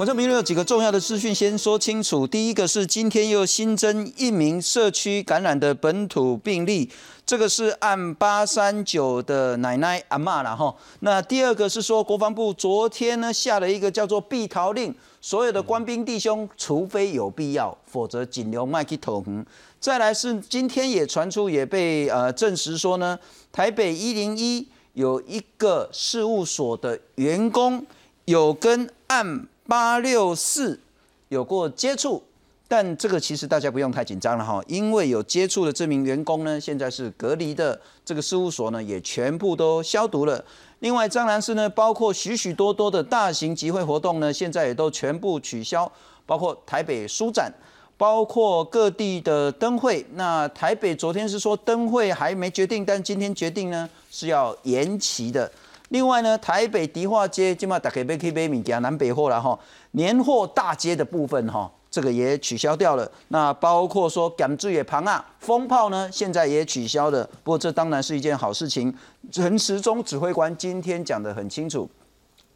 [0.00, 2.26] 观众朋友有几个重要的资讯先说清楚。
[2.26, 6.88] 第一个是今天又新增一名社区感染的本土病例，
[7.26, 10.74] 这个是按八三九的奶奶阿妈了哈。
[11.00, 19.44] 那第二个是说国防部昨天呢下了一个叫做避逃令，所有的官兵弟兄，除非有必要，否则尽量卖去投降。
[19.78, 23.18] 再来是今天也传出也被呃证实说呢，
[23.52, 27.84] 台北一零一有一个事务所的员工
[28.24, 30.80] 有跟按八六四
[31.28, 32.20] 有过接触，
[32.66, 40.44] 但这个其实大家不用太紧张了哈，因为有接触的这名员工呢，现在是隔离的，这个事务所呢也全部都消毒了。
[40.80, 45.88] 另外，张然是呢，包括许许多多的大型集会活动呢，现在也都全部取消，
[46.26, 47.52] 包括台北书展，
[47.96, 50.04] 包括各地的灯会。
[50.14, 55.48] 那台北昨天是说灯会还没决定，但今天决定呢是要延期的。
[55.90, 59.58] 另外呢，台北迪化街今嘛打开杯可以杯米加南北货了哈，
[59.92, 63.10] 年货大街的部分哈，这个也取消掉了。
[63.28, 67.28] 那包括说港珠也旁啊，风炮呢现在也取消了。
[67.42, 68.94] 不过这当然是一件好事情。
[69.32, 71.90] 陈时中指挥官今天讲得很清楚，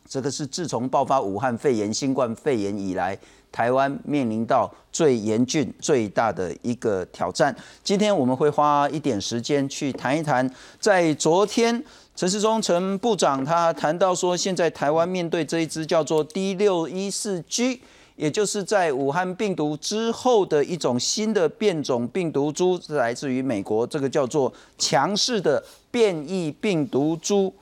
[0.08, 3.18] 这个是自从爆发武汉肺炎新冠肺炎以来，
[3.50, 7.52] 台湾面临到最严峻、最大的一个挑战。
[7.82, 10.48] 今天我们会花一点时间去谈一谈，
[10.78, 11.84] 在昨天。
[12.16, 17.82] 陈世忠陈部长他谈到说，现在台湾面对这一支叫做 D 六一四 G，
[18.14, 27.52] 也就是在武汉病毒之后的一种新的变种病毒株，是来自于美国，这个叫做强势的变异病毒株。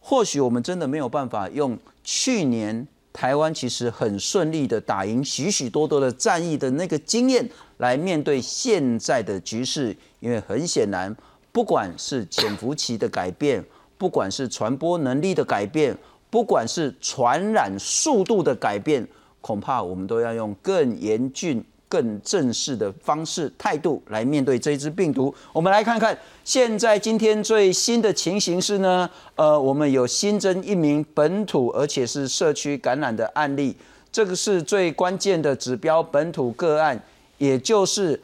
[0.00, 11.14] 或许我们真的没有办法用去年台湾其实很顺利的打赢许许多多的战役的那个经验来面对现在的局势，因为很显然，
[11.52, 13.64] 不管是潜伏期的改变。
[13.96, 15.96] 不管是传播能力的改变，
[16.30, 19.06] 不管是传染速度的改变，
[19.40, 25.32] 恐怕我们都要用更严峻、更正式的方式态度来面对这一支病毒。
[25.52, 29.08] 我们来看看现在今天最新的情形是呢？
[29.36, 33.76] 呃，我们有新增一名本土而且是社区感染的案例，
[34.10, 37.00] 这个是最关键的指标本土个案，
[37.38, 38.20] 也就是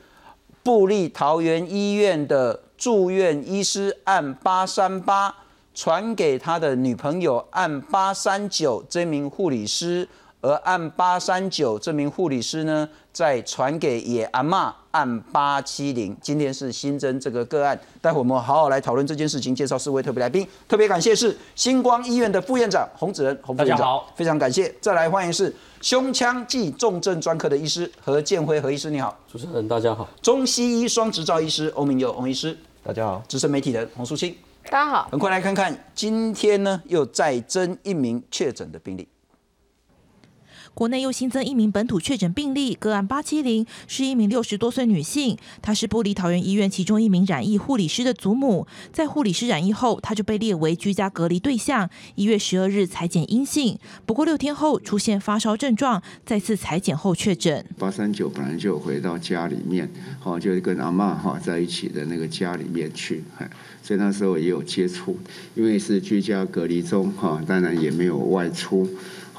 [0.62, 5.34] 布利桃园医院的住院医师案八三八。
[5.80, 10.06] 传给他的女朋友按八三九这名护理师，
[10.42, 16.14] 而按八三九这名护理师呢，再传给野阿妈按八七零。
[16.20, 19.54] 今天是新增这个个案，待会我们好好来讨论这件事情。
[19.54, 24.70] 介绍四位特别来宾，特别感谢是星光医院的副院长洪子仁，洪副院长，非常感谢。
[24.82, 29.18] 再来欢迎是胸腔暨重症专科的医师何建辉何医师，你好。
[29.32, 30.06] 主持人大家好。
[30.20, 32.54] 中西医双执照医师欧明友欧医师，
[32.84, 33.22] 大家好。
[33.26, 34.36] 资深媒体人洪淑清。
[34.70, 39.08] 大家好，很快来看看，今天呢又再增一名确诊的病例。
[40.72, 48.66] 国内又新增一名本土确诊病例，个案八七零是一名六十多岁女性，她是玻璃桃园医院其中一名染疫护理师的祖母。
[48.92, 51.91] 在护理师染疫后，她就被列为居家隔离对象。
[52.14, 57.64] 一月十二日裁检阴性，不过六天后出现发烧症状，再次裁检后确诊。
[57.78, 63.22] 八三九本来就回到家里面，哈，就跟阿妈哈在一起的那个家里面去，
[63.82, 65.19] 所以那时候也有接触，
[65.54, 68.88] 因为是居家隔离中，哈，当然也没有外出。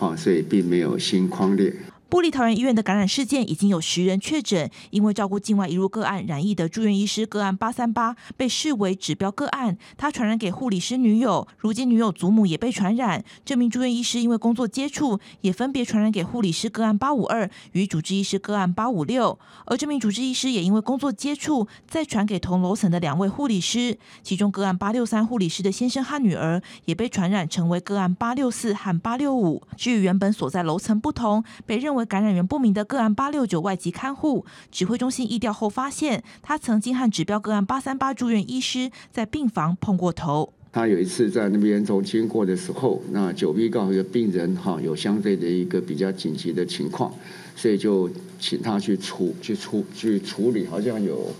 [0.01, 1.71] 啊，所以并没有心框裂。
[2.11, 13.23] 布利桃园医院的感染事件已经有十人确诊，因为照顾境外移入个案染疫的住院医师个案八三八被视为指标个案，他传染给护理师女友，如今女友祖母也被传染。
[13.45, 29.63] 这名住院医师因为工作接触，也分别传染给护理师个案八五二与主治医师个案八五六，而这名主治医师也因为工作接触，再传给同楼层的两位护理师，其中个案八六三护理师的先生和女儿也被传染成为个案八六四和八六五。
[29.77, 40.53] 至于原本所在楼层不同，被认为感染源不明的个案八六九外籍看护，指挥中心疫调后发现，他曾经和指标个案八三八住院医师在病房碰过头。
[40.71, 47.13] 他有一次在那边从经过的时候，那九 B 告一个病人哈，有相对的一个比较紧急的情况，
[47.55, 48.09] 所以就
[48.39, 51.31] 请他去处去处去处理，好像有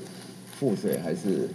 [0.54, 1.50] 腹水还是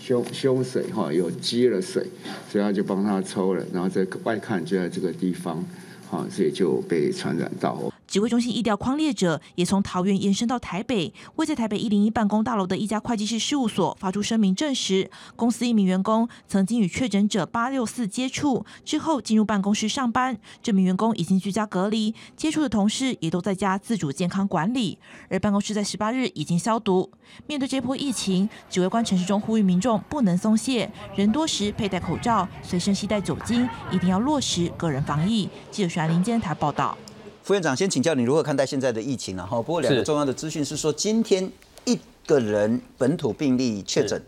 [0.00, 2.06] 胸胸水哈，有积了水，
[2.48, 5.64] 所以他就帮他抽了，然后在外看就在这个地方。
[6.12, 7.90] 啊，所以就被传染到。
[8.12, 20.36] 指挥中心疫调框列者也从桃园延伸到台北，位在台北一零一办公大楼的一家会计师事务所发出声明证实，公司一名员工曾经与确诊者八六四接触，之后进入办公室上班。
[20.62, 24.98] 这名员工已经居家隔离，接触的同事也都在家自主健康管理，
[25.30, 27.10] 而办公室在十八日已经消毒。
[27.46, 35.48] 面对这波疫情，指挥官陈时中呼吁民众不能松懈，人多时佩戴口罩，随身携带酒精，一定要落实个人防疫。
[35.70, 36.94] 记者徐安林监台报道。
[37.42, 41.50] 副院长先请教你如何看待现在的疫情然后不过两个重要的资讯是说，今天
[41.84, 44.22] 一个人本土病例确诊，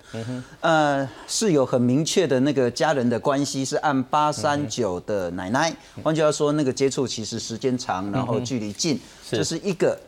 [0.61, 5.75] 呃，是有很明确的那个家人的关系，是按八三九的奶奶。
[6.03, 9.37] 换句话说，那个接触其实时间长，然后距离近，是。
[9.37, 9.99] 这是一个。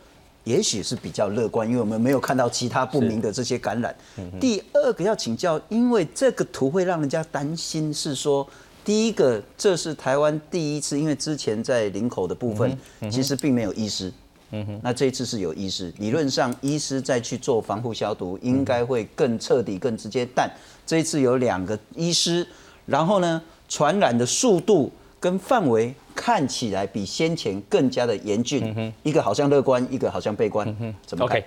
[0.43, 3.93] 也许是比较乐观，因为我们没有看到其他不明的这些感染。
[4.39, 8.47] 第二个要请教，因为这个图会让人家担心，是说
[8.87, 12.77] 第一个，这是台湾第一次，因为之前在林口的部分，
[13.11, 14.09] 其实并没有医师。
[14.51, 20.25] 嗯哼那这一次是有医师，理论上医师再去做防护消毒，应该会更彻底、更直接。
[20.33, 20.49] 但
[20.85, 22.47] 这一次有两个医师，
[22.85, 28.93] 然后呢，传染的速度跟范围看起来比先前更加的严峻。
[29.03, 30.65] 一个好像乐观，一个好像悲观。
[31.05, 31.45] 怎么看 OK，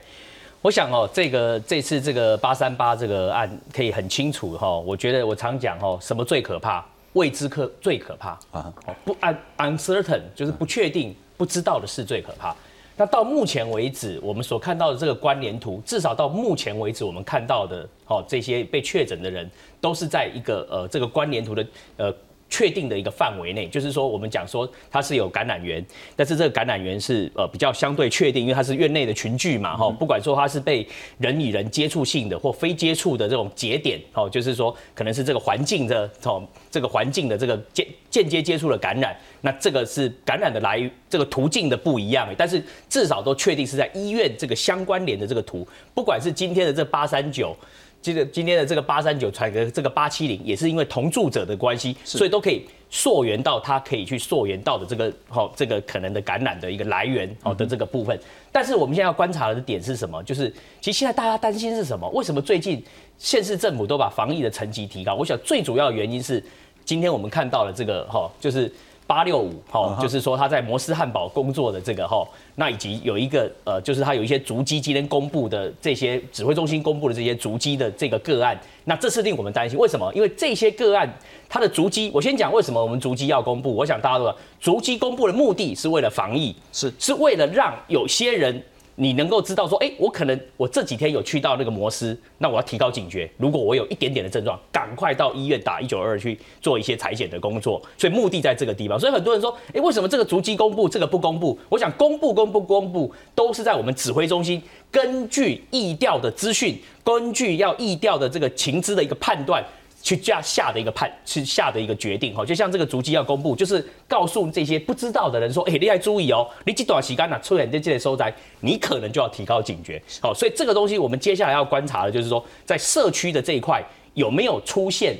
[0.60, 6.84] 我想哦，这个这次这个八三八这个案可以很清楚哈、我觉得我常讲哦，什么最可怕？
[7.14, 12.54] 未知可最可怕啊哦，不 un uncertain 就是不确定、不知道的事最可怕。
[12.96, 21.66] 那到目前为止，我们所看到的这个关联图，至少到目前为止，我们看到的哦，这些被确诊的人都是在一个呃这个关联图的
[21.96, 22.14] 呃
[22.50, 25.82] 确定的一个范围内，就是说我们讲说它是有感染源，
[26.17, 30.87] 但是这个感染源是呃比较相对确定，因为它是院内的群聚嘛，哈，不管说它是被
[31.19, 47.56] 人与人接触性的或非接触的这种节点，哦，就是说可能是这个环境的哦这个环境的这个间间接接触的感染，那这个是感染的来这个途径的不一样，但是至少都确定是在医院这个相关联的这个图，不管是今天的这八三九。
[48.02, 58.19] 这个今天的这个八三九传给这个八七零，也是因为同住者的关系，所以都可以溯源到它可以去溯源到的这个好、这个可能的感染的一个来源好的这个部分。
[58.50, 60.23] 但是我们现在要观察的点是什么？
[60.23, 60.49] 就是
[60.81, 62.08] 其实现在大家担心是什么？
[62.11, 62.82] 为什么最近
[63.19, 65.14] 县市政府都把防疫的层级提高？
[65.14, 66.43] 我想最主要的原因是
[66.85, 68.73] 今天我们看到了这个哈、就是。
[69.10, 72.24] 八六五，哈，就是说他在摩斯汉堡工作的这个哈，
[72.54, 79.76] 那以及有一个呃，就是他有一些足迹今天公布的这些指挥中心公布的这些足迹的这个个案，那这是令我们担心。
[79.76, 80.14] 为什么？
[80.14, 81.12] 因为这些个案
[81.48, 83.74] 它的足迹，我先讲为什么我们足迹要公布。
[83.74, 88.62] 我想大家都知道，足迹公布的目的是为了防疫，是是为了让有些人
[89.00, 93.31] 你能够知道说，哎、我可能我这几天有去到那个摩斯，那我要提高警觉。
[93.38, 97.81] 如果我有一点点的症状，赶快到医院打一九二去做一些裁剪的工作。
[97.97, 99.00] 所以目的在这个地方。
[99.00, 101.58] 所以很多人说，哎、为什么这个足迹公布，这个不公布？
[101.70, 109.64] 我想公布、公布、公布，都是在我们指挥中心根据疫调的资讯，根据要疫调的这个情资的一个判断。
[110.02, 120.02] 去下下的一个判，去下的一个决定哈，就像这个足迹要公布，就是告诉这些不知道的人说，哎、你要注意哦，你这段时间呐出现这这类收窄，你可能就要提高警觉。
[120.20, 125.17] 好，所以这个东西我们接下来要观察的就是说，在社区的这一块有没有出现，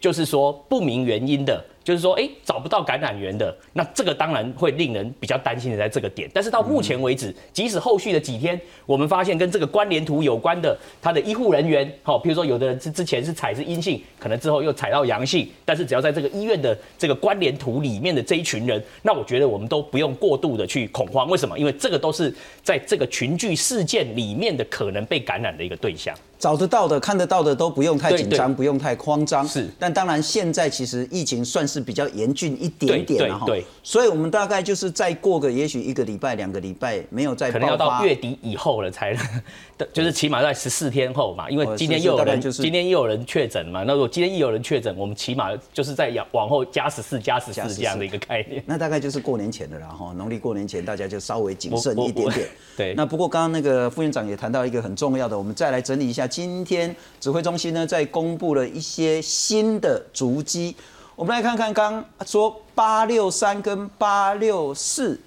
[0.00, 1.64] 就是说不明原因的。
[1.84, 6.30] 就是说，哎，找不到感染源的，那这个当然会令人比较担心的，在这个点。
[6.32, 21.28] 但是到目前为止，即使后续的几天，我们发现跟这个关联图有关的，他的医护人员，好，譬如说有的人之之前是采是阴性，可能之后又采到阳性，但是只要在这个医院的这个关联图里面的这一群人，那我觉得我们都不用过度的去恐慌。
[21.28, 21.58] 为什么？
[21.58, 26.14] 因为这个都是在这个群聚事件里面的可能被感染的一个对象。
[26.38, 29.46] 找得到的、看得到的都不用太紧张，不用太慌张。
[29.46, 33.46] 是但当然现在其实疫情算是比较严峻一点点了哈。
[33.46, 37.76] 对所以我们大概就是再过个也许一个礼拜、两个礼拜，没有再可能要。
[37.82, 39.16] 到月底以后了才，
[39.92, 48.62] 就是起码在十四天后嘛，因为哦今天又有人，就是今天又有人确诊嘛，那如果今天又有人确诊，我们起码就是在往后加十四、加十加14四这样的一个概念。
[48.68, 52.76] 那大概就是过年前的啦哈，农历过年前大家就稍微谨慎一点点 我。
[52.76, 60.76] 对那不过刚刚那个副院长也谈到一个很重要的，我们再来整理一下，今天指挥中心呢在公布了一些新的足迹，
[61.14, 65.20] 我们来看看刚说八六三跟八六四，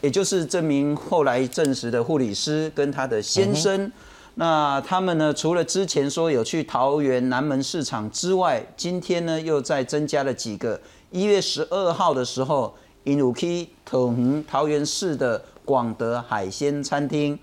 [0.00, 3.90] 也就是这名后来证实的护理师跟他的先生。
[4.36, 5.34] 那他们呢？
[5.34, 10.80] 除了之前说有去桃园南门市场之外，今天呢又再增加了几个。
[11.10, 12.72] 一月十二号的时候，
[13.02, 17.36] 因有去桃园桃园市的广德海鲜餐厅；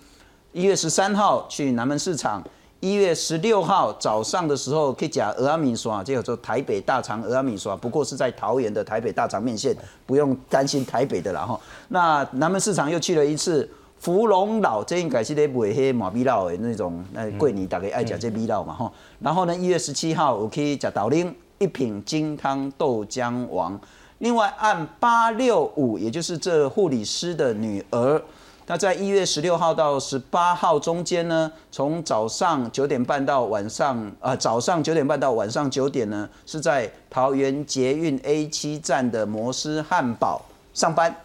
[0.54, 2.42] 一月十三号去南门市场；
[2.80, 11.60] 一月十六号早上的时候可以讲鹅阿米刷，就叫做台北大肠鹅阿米刷，不过是在桃园的台北大肠面线，不用担心台北的啦哈。
[11.90, 13.70] 那南门市场又去了一次。
[14.02, 18.90] 芙蓉老这应该是咧卖迄麻米老的那种，那桂林大概爱食这米老嘛吼。
[19.20, 23.78] 然后呢，一月十七号有去食豆奶，一品金汤豆浆王。
[24.20, 28.22] 另外按八六五，也就是这护理师的女儿，
[28.70, 40.46] 她在一月十六号到十八号中间呢，从早上九点半到晚上，呃，早上九点半到晚上九点呢，是在桃园捷运 A 七站的摩斯汉堡
[40.76, 41.16] 上班。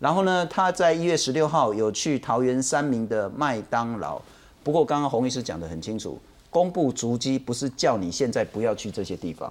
[0.00, 4.20] 然后呢，他在一月十六号有去桃园三明的麦当劳。
[4.64, 6.18] 不过刚刚洪医师讲得很清楚，
[6.50, 9.48] 公布足迹不是叫你现在不要去这些地方，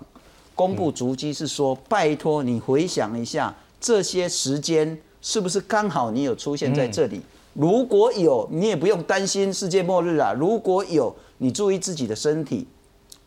[0.54, 7.22] 公布足迹是说拜托你回想一下这些时间是不是刚好你有出现在这里。
[7.54, 10.34] 如果有，你也不用担心世界末日啊。
[10.34, 12.68] 如果有，你注意自己的身体。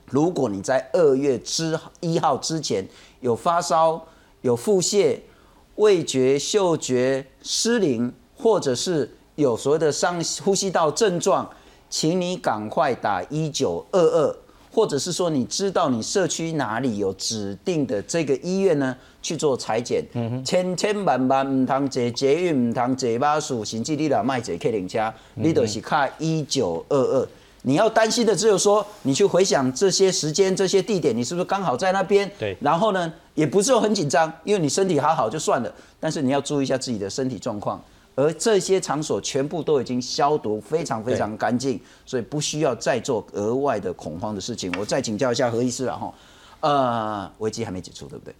[0.07, 2.87] 如果你在二月之一号之前
[3.21, 4.07] 有发烧、
[4.43, 5.19] 有腹泻、
[5.77, 11.49] 味觉、嗅觉失灵，或者是有所谓的上呼吸道症状，
[11.89, 14.37] 请你赶快打一九二二，
[14.73, 18.97] 或者是说你知道你社区哪里有指定的这个医院呢？
[19.21, 20.05] 去做裁剪，
[20.45, 27.29] 千千万万唔通坐捷运，唔通坐巴士，甚至你若卖坐客人车，你都是卡一九二二。
[27.63, 32.29] 你要担心的只有说，你去回想这些时间、这些地点，你是不是刚好在那边？
[32.37, 32.57] 对。
[32.61, 35.73] 然后呢，也不是说很紧张，因为你身体还好就算了。
[36.01, 37.81] 但是你要注意一下自己的身体状况。
[38.23, 44.73] 而这些场所全部都已经消毒非常非常干净，所以不需要再做额外的恐慌的事情。
[44.79, 46.15] 我再请教一下何医师了哈，
[46.61, 48.35] 呃，危机还没解除，对不对？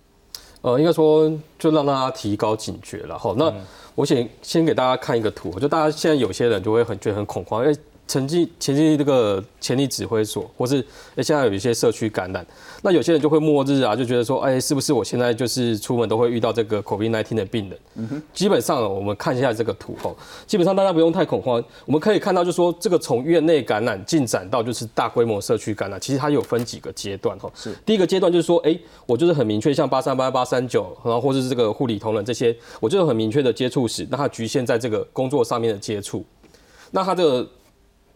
[0.61, 3.35] 呃，应该说就让大家提高警觉了哈。
[3.37, 3.53] 那
[3.97, 7.77] 我先先给大家看一个图，就大家现在有些人就会很觉得很恐慌，因为。
[8.13, 10.85] 前进前进这个前力指挥所，或是
[11.17, 12.45] 哎现在有一些社区感染，
[12.83, 17.79] 那有些人就会末日啊，就觉得说，哎，是不是我现在就是出门都会遇到这个 COVID-19 的病人？
[17.95, 20.15] 嗯哼，基本上我们看一下这个图哦，
[20.47, 21.65] 基本上大家不用太恐慌。
[21.87, 27.51] 我们可以看到，就说这个从院内感染进展到就是大规模社区感染，其实它有分几个阶段哈。
[27.55, 36.23] 是第一个阶段就是说，哎，我就是很明确，像八三八八三九，然后或者是这个护理同仁这些，我就是很明确的接触史，那它局限在这个工作上面的接触，
[36.91, 37.47] 那它的。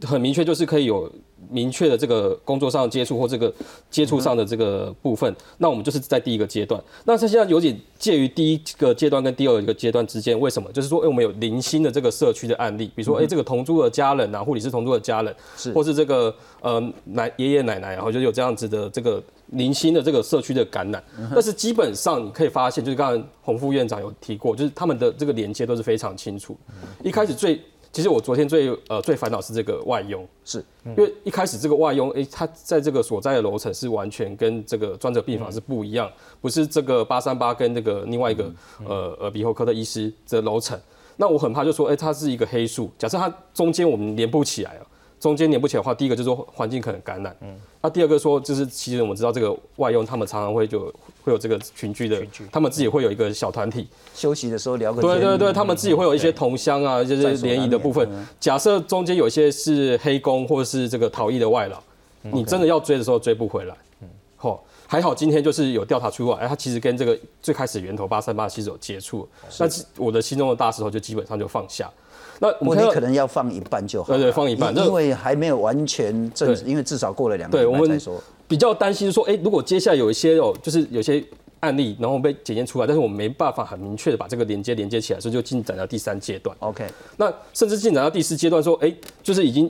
[0.02, 1.10] 很明确，就是可以有
[1.48, 3.52] 明确的这个工作上接触或这个
[3.90, 5.34] 接触上的这个部分。
[5.58, 6.82] 那我们就是在第一个阶段。
[7.04, 10.38] 那它现在有点介于第一个阶段跟第二个阶段之间。
[10.38, 10.70] 为什么？
[10.72, 19.22] 就是说，哎，我们有零星的这个社区的案例，比如说，哎，这个同住的家人啊，护理师同住的家人，是，或是这个呃奶爷爷奶奶，然后就有这样子的这个
[19.52, 21.02] 零星的这个社区的感染。
[21.32, 26.56] 但是基本上你可以发现，就是刚才洪副院长有提过，就是他们的这个连接都是非常清楚。
[27.02, 27.60] 一开始最
[27.96, 36.12] 其实我昨天最呃最烦恼是这个外佣，是因为一开始这个外佣，哎，他在这个所在的楼层是完全跟这个专责病房是不一样，
[36.42, 38.52] 不是这个八三八跟那个另外一个
[38.84, 40.78] 呃耳鼻喉科的医师的楼层。
[41.16, 44.86] 那我很怕就说，哎，它是一个黑数，假设它中间我们连不起来了。
[45.26, 47.48] 中间连不起来的话，第一个就是说环境可能感染，嗯，
[47.82, 50.84] 那第二个说就是其实我们知道这个外佣他们常常会就
[51.24, 58.08] 会有这个群居的，他们自己会有一个小团体，休息的时候聊个对对对，他们自己会有一些同乡啊，就是联谊的部分。
[58.38, 61.82] 假设中间有一些是黑工或者是这个逃逸的外劳，
[62.22, 69.28] 你真的要追的时候追不回来，嗯，好，还好今天就是有调查出来，哎，他其实跟这个最开始源头八三八其实有接触，
[69.58, 69.66] 那
[69.96, 71.90] 我的心中的大石头就基本上就放下。
[72.38, 78.22] 那我们可能要放一半就好，对对，放一半，因为还没有完全证实，因为至少过了两个月再说。
[78.48, 81.22] 比较担心说，哎，如果接下来有一些哦，就是有些
[81.58, 86.56] 案例，然后被检验出来，但是我们没办法很明确的把这个连接连接起来，所以就进展到第三阶段。
[86.60, 89.68] OK，那甚至进展到第四阶段，说，哎，就是已经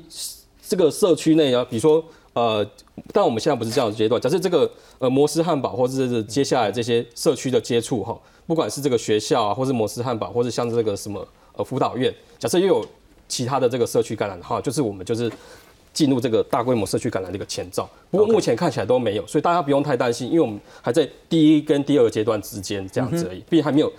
[0.69, 2.05] 这个社区内啊，比如说，
[2.35, 2.67] 呃，
[3.15, 12.15] 但我们现在不是这样的阶段，假设这个呃摩斯汉堡或者是接下来这些社区的接触哈，不管是这个学校啊，或是摩斯汉堡，或是像这个什么呃辅导院。
[12.39, 12.87] 假设又有
[13.29, 15.31] 其他的这个社区感染的话，就是我们就是
[15.93, 17.89] 进入这个大规模社区感染的一个前兆。
[18.11, 23.93] 不过目前看起来都没有，所以大家不用太担心，因为我们还在第一跟第二个阶段之间这样子而已，毕竟还没有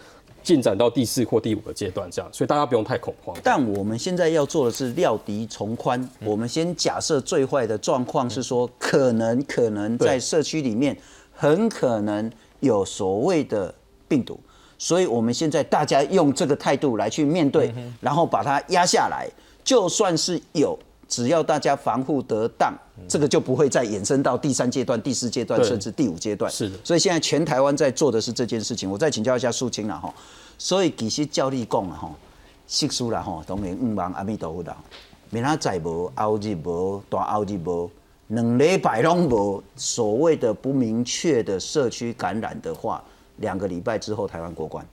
[0.43, 3.35] 进展到第四或第五个阶段这样，所以大家不用太恐慌。
[3.43, 10.95] 但我们现在要做的是料敌从宽，我们先假设最坏的状况是说，可能可能在社区里面
[11.33, 13.73] 很可能有所谓的
[14.07, 14.39] 病毒。
[14.77, 19.27] 所以，我们现在大家用这个态度来去面对，然后把它压下来。
[19.63, 20.77] 就算是有，
[21.09, 22.73] 只要大家防护得当，
[23.07, 26.49] 这个就不会再衍生到第三阶段、第四阶段，甚至第五阶段。
[26.51, 26.77] 是的。
[26.83, 28.89] 所以现在全台湾在做的是这件事情。
[28.89, 30.13] 我再请教一下素清了哈。
[30.57, 32.11] 所以其实教你讲啊哈，
[32.67, 34.77] 习俗啦哈，当然五万阿弥陀佛啦。
[35.31, 37.91] 明仔载无，后日无，大后日无，
[38.27, 43.03] 两礼拜拢无所谓的不明确的社区感染的话。
[43.37, 44.85] 两个礼拜之后，台湾过关。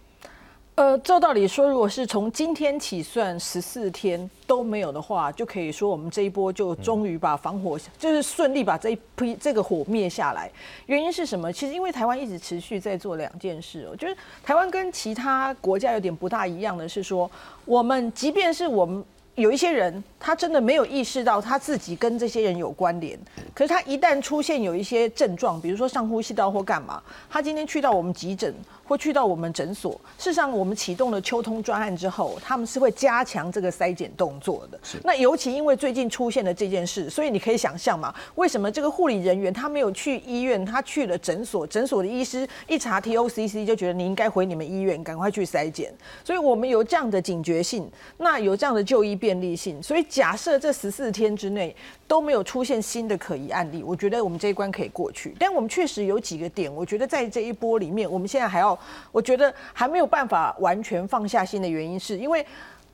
[0.76, 10.50] 呃，照道理说，如果是从今天起算十四天都没有的话，就可以说我们这一波就终于把防火，就是顺利把这一批这个火灭下来。
[10.86, 11.52] 原因是什么？
[11.52, 17.30] 其实因为台湾一直持续在做两件事哦，就是台湾跟其他国家有点不大一样的是说，
[17.64, 19.04] 我们即便是我们
[19.34, 23.18] 有一些人，他真的没有意识到他自己跟这些人有关联。
[23.52, 34.78] 可是他一旦出现有一些症状，比如说上呼吸道或干嘛，他今天去到我们急诊或去到我们诊所，事实上我们启动了秋通专案之后，他们是会加强这个筛检动作的。
[35.02, 45.92] 那尤其因为最近出现了这件事，所以你可以想象嘛，为什么这个护理人员他没有去医院，他去了诊所，诊所的医师一查 TOCC 就觉得你应该回你们医院，赶快去筛检。
[46.22, 49.18] 所以我们有这样的警觉性，那有这样的就医。
[49.24, 51.74] 便利性，所以假设这十四天之内
[52.06, 55.34] 都没有出现新的可疑案例，我觉得我们这一关可以过去。
[55.38, 58.78] 但我们确实有几个点，我觉得在这一波里面，我们现在还要，
[59.10, 62.44] 我觉得还没有办法完全放下心的原因，是因为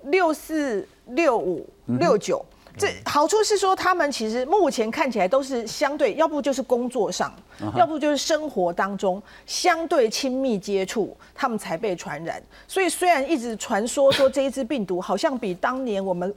[0.05, 1.69] 六四六五
[1.99, 2.47] 六九。
[2.81, 7.33] 这好处是说，他们其实目前看起来都是相对，要不就是工作上，
[7.77, 12.43] 要不就是生活当中相对亲密接触，他们才被传染。
[12.67, 16.35] 所以虽然一直传说说这一支病毒好像比当年我们。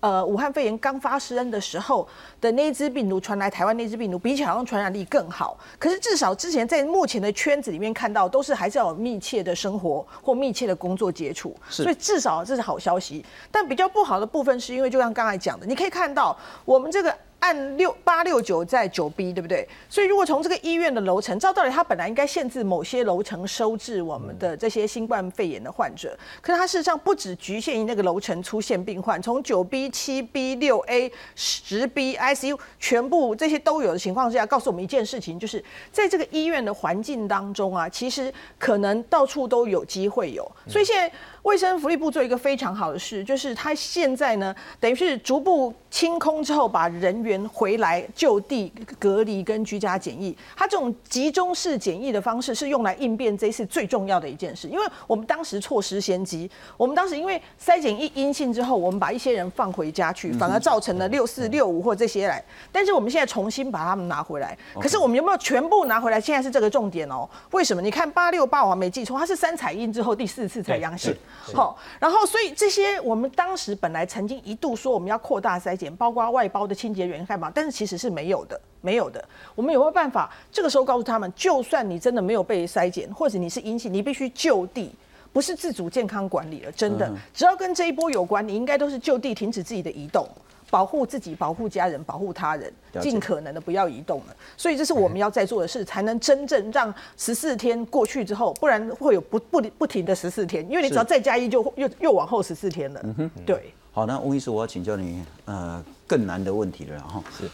[0.00, 2.08] 呃，武汉肺炎刚发生的时候
[2.40, 5.58] 的那支病毒传来台湾那支病毒，比起好像传染力更好。
[5.78, 13.24] 可是至少之前在目前的圈子里面看到，都是还是要有密切的生活或密切的工作接触，所以至少这是好消息。
[13.50, 17.14] 但比较不好的部分是因为，就像刚才讲的，你可以看到我们这个。
[17.40, 19.68] 按六八六九在九 B 对不对？
[19.88, 41.10] 所以如果从这个医院的楼层，照道理它本来应该限制某些楼层收治我们的这些新冠肺炎的患者，可是它事实上不只局限于那个楼层出现病患，从九 B、七 B、六 A、十 B ICU 全部这些都有的情况之下，告诉我们一件事情，就是在这个医院的环境当中啊，其实可能到处都有机会有，所以现在。
[41.42, 50.36] 卫生福利部做一个非常好的事，就是他现在呢，等于是逐步清空之后，把人员回来就地隔离跟居家检疫。
[50.56, 56.48] 他这种集中式检疫的方式是用来应变这次最重要的一件事，因为我们当时错失先机。
[56.76, 62.42] 我们当时因为筛检一阴性之后，我们把一些人放回家去，反而造成了六四六五或这些来。
[62.70, 66.20] 但是我们现在重新把他们拿回来，可是我们有没有全部拿回来？
[66.20, 67.28] 现在是这个重点哦。
[67.50, 67.82] 为什么？
[67.82, 71.12] 你看八六八，我没记错，他是三采阴之后第四次才阳性。
[71.52, 79.24] 好，然后所以这些我们当时本来曾经一度说我们要扩大筛检，包括外包的清洁员干嘛，但是其实是没有的，没有的。
[79.54, 80.30] 我们有没有办法？
[80.52, 84.94] 这个时候告诉他们，就算你真的没有被筛检，或者你是阴性，你必须就地，
[85.32, 86.72] 不是自主健康管理了。
[86.72, 90.28] 真的，只要跟这一波有关，你应该都是就地停止自己的移动。
[90.70, 94.36] 保护自己，保护家人，保护他人，尽可能的不要移动了。
[94.56, 103.00] 所以这是我们要在做的事，才能真正让十四天过去之后，不然会有不不不停的十四天，因为你只要再加一，就又又往后十四天了。
[103.18, 103.74] 嗯，对。
[103.92, 107.20] 好，那吴医师，我要请教你，呃，更难的问题了哈。
[107.36, 107.50] 是，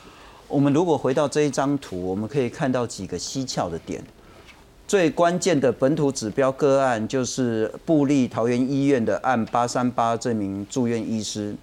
[0.46, 4.04] 我们如果回到这一张图，我们可以看到几个蹊跷的点。
[4.86, 11.56] 最关键的本土指标个案就是布利桃园医院的案八三八这名住院医师。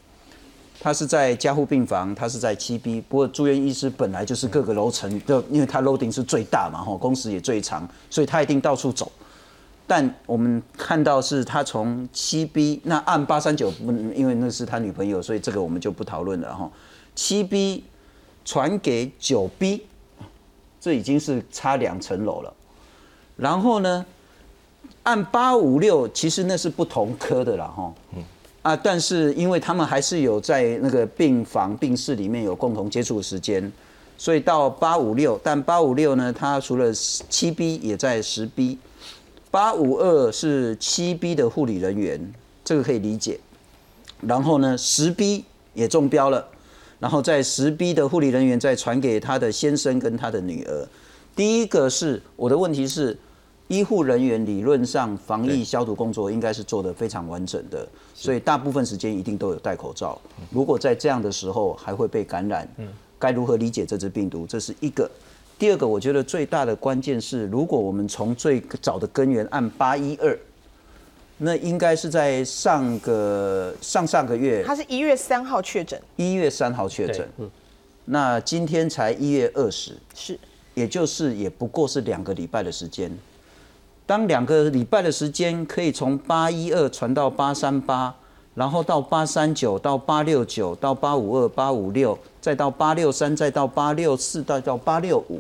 [0.82, 3.00] 他是在加护病房，他是在七 B。
[3.00, 9.10] 不过住院医师本来就是各个楼层的，因为他 loading 是最大嘛，吼，工时也最长，所以他一定到处走。
[9.96, 13.72] 但我们看到是他从七 B 那按八三九，
[14.16, 16.68] 因为那是他女朋友，所以这个我们就不讨论了，哈。
[17.14, 17.84] 七 B
[18.44, 19.86] 传给九 B，
[20.82, 22.52] 这已经是差两层楼了。
[23.38, 24.04] 然后呢，
[25.04, 27.94] 按八五六，其实那是不同科的了，哈。
[28.64, 33.72] 啊，但是因为他们还是有在那个病房、病室里面有共同接触时间，
[34.18, 38.80] 所以到八五六，但八五六呢，他除了七 B 也在十 B，
[39.54, 42.20] 八五二是七 B 的护理人员，
[42.66, 43.40] 这个可以理解。
[44.22, 46.44] 然后呢，十 B 也中标了，
[46.98, 50.88] 然后在十 B 的护理人员再传给他的先生跟他的女儿。
[51.36, 53.16] 第一个是我的问题是。
[53.70, 60.20] 医护人员理论上防疫消毒工作应该是做得非常完整的，所以大部分时间一定都有戴口罩。
[60.52, 62.70] 如果在这样的时候还会被感染，
[63.18, 64.46] 该如何理解这只病毒？
[64.46, 65.10] 这是一个。
[65.64, 70.38] 第二个，我觉得最大的关键是，如果我们从最早的根源按八一二，
[71.38, 77.26] 那应该是在上个上上个月，他是一月三号确诊，一月三号确诊，
[78.04, 80.38] 那今天才一月二十，是，
[80.74, 83.10] 也就是也不过是两个礼拜的时间。
[84.06, 88.14] 当两个礼拜的时间可以从八一二传到八三八，
[88.54, 95.40] 然后到八三九，到八六九，到八五二、八五六，再到八六三，再到八六四，再到八六五，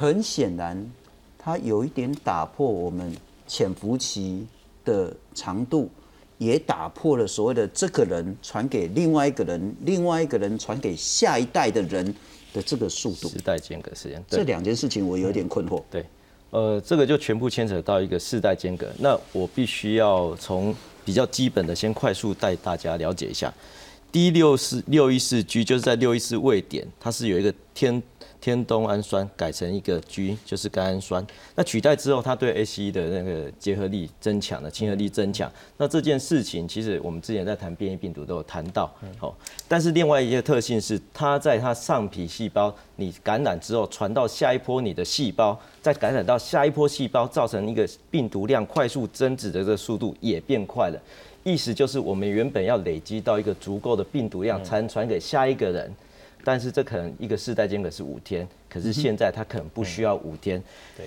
[0.00, 0.90] 很显然，
[1.38, 3.14] 它有一点打破我们
[3.46, 4.46] 潜伏期
[4.82, 5.90] 的长度，
[6.38, 12.02] 也打破了所谓的这个人传给另外一个人，另外一个人传给下一代的人
[12.54, 13.28] 的这个速度。
[13.28, 15.82] 时代间隔时间，这两件事情我有点困惑。
[15.90, 16.02] 对。
[16.48, 18.90] 呃，这个就全部牵扯到一个世代间隔。
[18.98, 23.52] 那我必须要从比较基本的先快速带大家了解一下。
[24.10, 28.02] D 六四六一四 G 就是在六一四位点，它是有一个天
[28.40, 31.24] 天冬氨酸改成一个 G，就是甘氨酸。
[31.54, 35.50] 那取代之后，它对 ACE 的那个结合力增强了，亲和力增强。
[35.76, 39.34] 那这件事情其实我们之前在谈变异病毒都有谈到，哦。
[39.68, 51.00] 但是另外一个特性是，它在它上皮细胞你感染之后，传到下一波你的细胞，再感染到下一波细胞，造成一个病毒量快速增值的这个速度也变快了。
[51.42, 55.94] 意思就是我们原本要累积到一个足够的病毒量，才能传给下一个人。
[56.44, 60.62] 但是这可能一个世代间隔是五天，可是现在它可能不需要五天。
[60.96, 61.06] 对，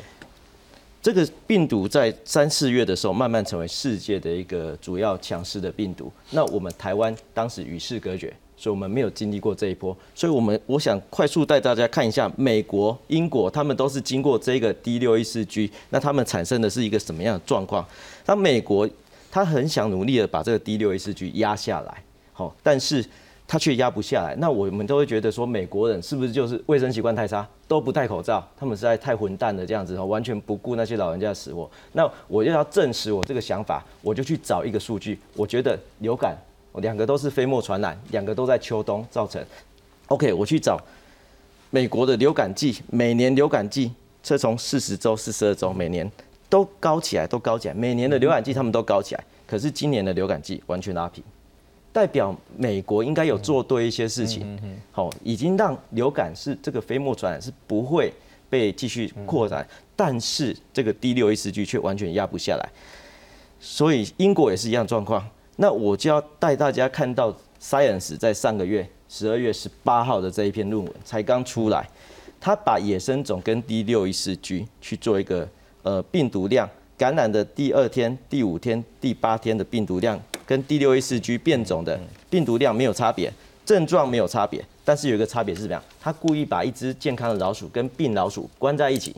[1.01, 6.11] 这个病毒在三四月的时候慢慢成为世界的一个主要强势的病毒。
[6.31, 9.95] 那我们台湾当时与世隔绝，所以我们没有经历过这一波。
[10.13, 17.85] 所以我们我想快速带大家看一下美国、英国，他们都是经过这个 D 六一四 G，那他们产生的是一个什么样的状况？
[18.25, 18.87] 那美国
[19.31, 23.03] 他很想努力的把这个 D 六一四 G 压下来，好，但是。
[23.45, 28.43] 他却压不下来，那我们都会觉得说，美国人是不是就是卫生习惯太差，都不戴口罩？
[28.57, 31.69] 他们实在太混蛋了，这样子，完全不顾那些老人家的死活。
[31.91, 35.19] 那我就要证实我这个想法，我就去找一个数据。
[35.35, 36.35] 我觉得流感，
[36.75, 39.43] 两个都是飞沫传染，两个都在秋冬造成。
[40.07, 40.79] OK，我去找
[41.69, 43.91] 美国的流感季，每年流感季，
[44.23, 46.09] 这从四十周、四十二周，每年
[46.49, 47.73] 都高起来，都高起来。
[47.73, 51.23] 每年的流感季他们都高起来，可是今年的流感季完全拉平。
[51.93, 54.59] 代表美国应该有做对一些事情，
[54.91, 58.11] 好，已经让流感是这个飞沫传染是不会
[58.49, 62.69] 被继续扩展，但是这个 D 六一四 G 却完全压不下来，
[63.59, 65.23] 所以英国也是一样状况。
[65.55, 71.87] 那我就要带大家看到 Science 在上个月十二月十八号的这一篇论文才刚出来，
[72.41, 75.47] 他把野生种跟 D 六一四 G 去做一个
[75.83, 80.19] 呃病毒量，感染的第二天、第五天、第八天的病毒量。
[80.45, 81.97] 跟 D 六 A 四 G 变种的
[82.29, 83.31] 病毒量没有差别，
[83.65, 85.81] 症状没有差别，但是有一个差别是怎么样？
[86.01, 89.15] 他故意把一只健康的老鼠跟病老鼠关在一起，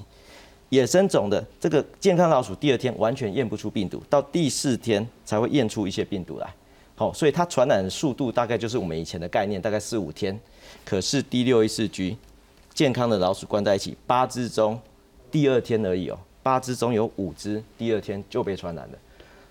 [0.70, 6.48] 野生种的这个健康老鼠第二天完全验不出病毒，到第四天才会验出一些病毒来。
[6.94, 10.40] 好，所以它传染的速度大概就是我们以前的概念，大概四五天。
[10.86, 12.16] 可是 D 六 A 四 G
[12.72, 14.80] 健康的老鼠关在一起，八只中
[15.32, 18.98] 第二天而已哦，八只中有五只第二天就被传染了。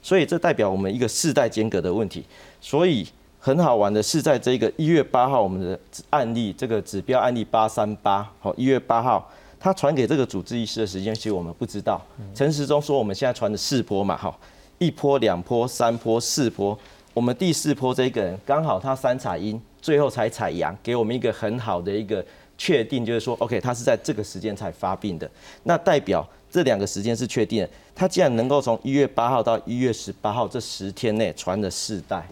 [0.00, 2.24] 所以这代表我们一个世代间隔的问题。
[2.60, 3.04] 所以
[3.40, 5.76] 很好玩的是，在这个一月八号，我们的
[6.10, 9.28] 案例这个指标案例八三八，好，一月八号，
[9.58, 12.00] 他传给这个主治医师的时间，其实我们不知道。
[12.32, 14.32] 陈时中说我们现在传的四波嘛，哈，
[14.78, 16.78] 一波、两波、三波、四波，
[17.12, 22.24] 我们第四波这个人刚好他三采阴，最后才采阳，给我们一个很好的一个
[22.56, 25.28] 确定，就是说，OK，他是在这个时间才发病的，
[25.64, 26.24] 那代表。
[26.54, 27.70] 这两个时间是确定的。
[27.96, 32.24] 他既然能够从一月八号到一月十八号这十天内传了四代，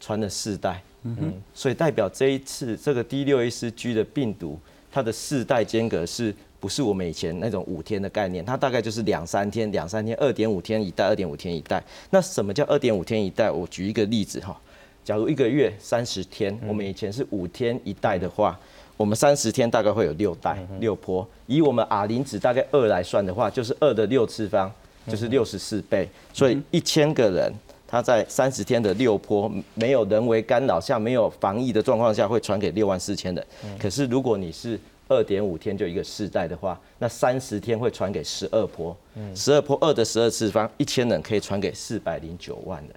[0.00, 4.58] 传了四代，嗯哼，所以代表这一次这个 D 六 A 四 G 的病毒，
[4.90, 8.44] 它的四代间隔是不是我们以前那种五天的概念？
[8.44, 11.80] 它大概就是两三天，两三天，二点五天一代，二点五天一代。
[12.10, 13.48] 那什么叫二点五天一代？
[13.48, 14.60] 我举一个例子哈，
[15.04, 18.58] 假如一个月三十天，我们以前是五天一代的话。
[18.98, 24.70] 我们三十天大概会有六代六波，以我们 R 零值大概二来算的话，就是二的六次方，
[25.06, 26.08] 就是六十四倍。
[26.34, 27.52] 所以一千个人，
[27.86, 33.46] 他在三十天的六波，没有人为干扰下，没有防疫的状况下，会传给六万四千人。
[33.78, 38.96] 可是如果你是二点五天就一个世代的话，那三十天会传给十二波，
[39.32, 42.90] 十二波二的十二次方，一千人可以传给四百零九万人。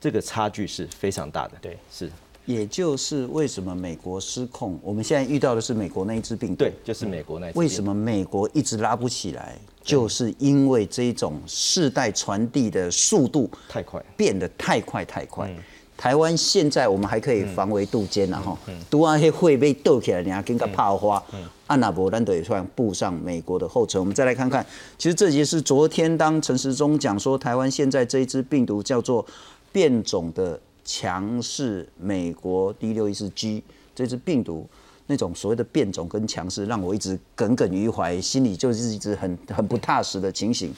[0.00, 1.54] 这个差距是非常大的。
[1.60, 2.08] 对，是。
[2.46, 4.78] 也就是为什么美国失控？
[4.82, 7.50] 我们现在遇到的是美国那一支病毒，对，就是美国那。
[7.54, 9.56] 为什么美国一直拉不起来？
[9.82, 15.50] 就是因为这种世代传递的速度太快，变得太快太快。
[15.96, 18.58] 台湾现在我们还可以防微杜渐了哈，
[18.90, 21.22] 毒啊黑会被斗起来，人家跟个炮花。
[21.66, 23.98] 安娜伯兰德也算步上美国的后尘。
[23.98, 24.64] 我们再来看看，
[24.98, 29.24] 其实这也是昨天当陈时中讲说，台湾现在这一支病毒叫做
[29.72, 30.60] 变种的。
[30.84, 33.62] 强势美国 D 六一四 G
[33.94, 34.68] 这支病毒
[35.06, 40.72] 那种所谓的变种跟强势，让我一直耿耿于怀，心里就是一直很很不踏实的情形。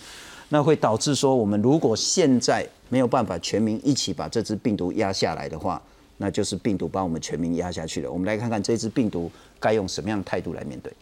[0.49, 5.83] 那会导致说，我们如果现在没有办法全民一起把这支病毒压下来的话，
[6.19, 8.11] 那就是病毒把我们全民压下去了。
[8.11, 10.93] 我们来看看这支病毒该用什么样的态度来面对。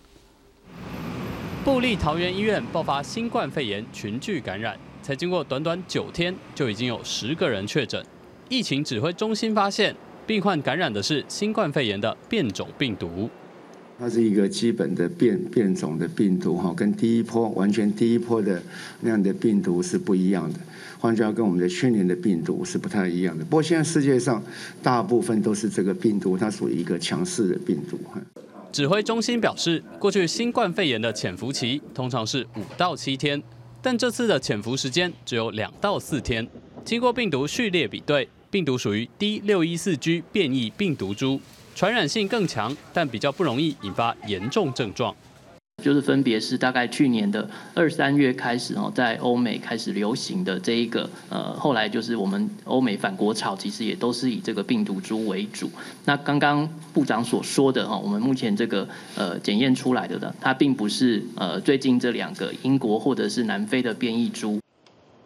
[1.62, 8.04] 布利桃园医院爆发新冠肺炎群聚感染，才经过短短九天，就已经有十个人确诊。
[8.48, 9.94] 疫情指挥中心发现，
[10.26, 13.28] 病患感染的是新冠肺炎的变种病毒。
[13.98, 18.60] 它是一个基本的变变种的病毒哈，跟第一波完全第一波的
[19.00, 20.58] 那样的病毒是不一样的。
[20.98, 23.44] 换句话跟我们的去年的病毒是不太一样的。
[23.44, 24.42] 不过现在世界上
[24.82, 28.20] 大部分都是这个病毒，它属于一个强势的病毒哈。
[28.72, 33.40] 指挥中心表示，过去新冠肺炎的潜伏期通常是五到七天，
[33.80, 36.44] 但这次的潜伏时间只有两到四天。
[36.84, 41.40] 经过病毒序列比对，病毒属于 D 六一四 G 变异病毒株。
[41.74, 45.16] 传染性更强，但比较不容易引发严重症状。
[45.82, 55.70] 就是分别是大概去年的二三月开始哦，在欧美开始流行的这一个呃，后来就是我们欧美反国潮，其实也都是以这个病毒株为主。
[56.04, 64.60] 那刚刚部长所说的哈，我们目前这个呃检验出来的呢，它并不是呃最近这两个英国或者是南非的变异株。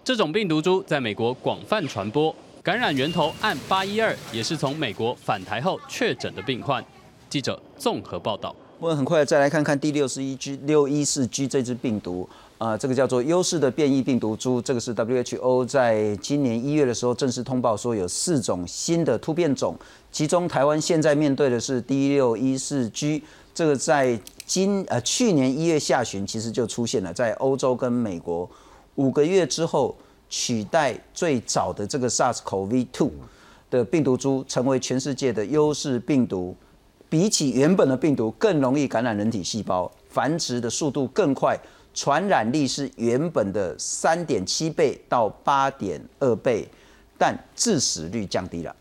[0.09, 2.35] 这种病毒株在美国广泛传播。
[2.63, 6.83] 感染源头按八一二也是从美国返台后确诊的病患。
[7.29, 8.57] 记者综合报道。
[8.79, 14.63] 我们很快再来看看第六十一 G 六一四 G 这只病毒，啊，这个叫做优势的变异病毒株。
[14.63, 19.77] 这个是 WHO 在今年一月的时候正式通报说有四种新的突变种，
[20.11, 23.23] 其中台湾现在面对的是 D 六一四 G。
[23.55, 28.49] 这个在今呃去年一月下旬其实就出现了，在欧洲跟美国
[28.99, 29.97] 五个月之后。
[30.31, 33.11] 取代最早的这个 SARS-CoV-2
[33.71, 36.55] 的病毒株，成为全世界的优势病毒。
[37.09, 41.59] 比起原本的病毒，更容易感染人体细胞，繁殖的速度更快，
[41.95, 46.69] 传染力是原本的三点七倍到八点二倍，
[47.17, 48.77] 但致死率降低了。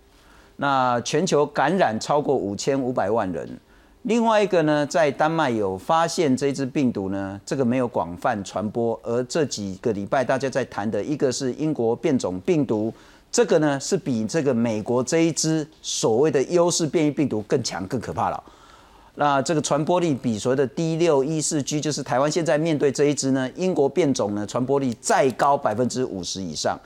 [0.57, 3.57] 那全球感染超过五千五百万人。
[4.07, 8.97] 另外一个呢，在丹麦有发现这只病毒呢，这个没有广泛传播。
[9.03, 12.93] 而这几个礼拜大家在谈的一个是英国变种病毒，
[13.29, 18.41] 这个呢是比这个美国这一支所谓的优势变异病毒更强、更可怕了。
[19.15, 26.79] 那这个传播力比所谓的 D 六一四 G，就是台湾现在面对这一支呢，英国变种呢，传播力再高百分之五十以上。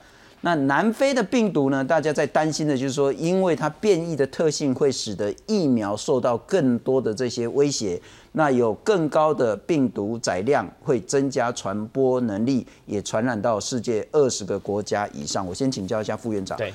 [0.44, 1.84] 那南非的病毒呢？
[1.84, 8.00] 大家在担心的就是说，因为它变异的特性会使得疫苗受到更多的这些威胁，
[8.32, 15.46] 那有更高的病毒载量会增加传播能力，也传染到世界二十个国家以上。
[15.46, 16.58] 我先请教一下副院长。
[16.58, 16.74] 对，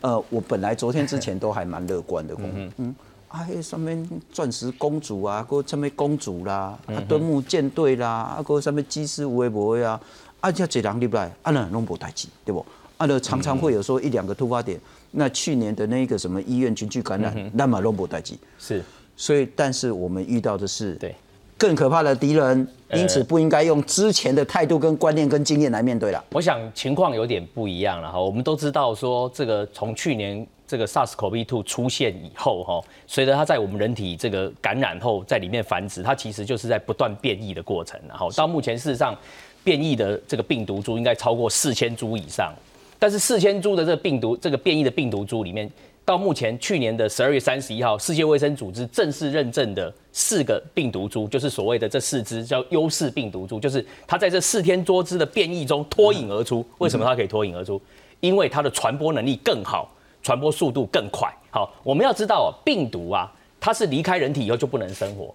[0.00, 2.34] 呃，我本来昨天之前都还蛮乐观的。
[2.38, 2.94] 嗯嗯，
[3.28, 10.00] 啊，上面钻石公主啊，个上面公主啦，啊，敦木舰队啦，啊，个上面机师无为不为啊，
[10.40, 12.64] 啊，这这人入来，啊，那拢无代志，对不？
[13.02, 14.78] 啊，的常常会有说一两个突发点。
[15.10, 18.34] 那去年的那个什么医院群聚感染，那么拢无代志。
[18.60, 18.80] 是，
[19.16, 21.12] 所以但是我们遇到的是对
[21.58, 26.24] 更可怕的敌人，因此不应该用之前的态度、跟观念、跟经验来面对了。
[26.30, 28.20] 我想情况有点不一样了哈。
[28.20, 38.00] 我们都知道说，这个从去年这个 SARS-CoV-2 出现以后哈，随着它在我们人体这个感染后在里面繁殖，它其实就是在不断变异的过程。
[38.08, 39.16] 然后到目前事实上，
[39.64, 42.54] 变异的这个病毒株应该超过四千株以上。
[43.02, 45.68] 但是四千株的这个病毒，这个变异的病毒株里面，
[46.04, 56.64] 到目前去年的十二月三十一号，世界卫生组织正式认证的四个病毒株，就是所谓的这四只叫优势病毒株，就是它在这四天多支的变异中脱颖而出。
[56.78, 57.82] 为什么它可以脱颖而出？
[58.20, 61.28] 因为它的传播能力更好，传播速度更快。
[61.50, 65.34] 好，我们要知道病毒啊，它是离开人体以后就不能生活。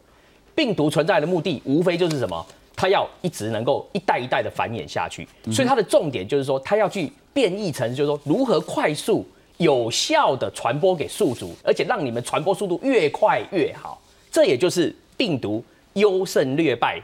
[0.55, 2.45] 病毒存在的目的，无非就是什么？
[2.77, 5.27] 它要一直能够一代一代的繁衍下去。
[5.51, 7.11] 所以它的重点就是说，它要去。
[7.37, 9.23] 变异成就是说，如何快速
[9.57, 16.99] 有效的传播给宿主，而且让你们传播速度越快越好，这也就是病毒优胜劣败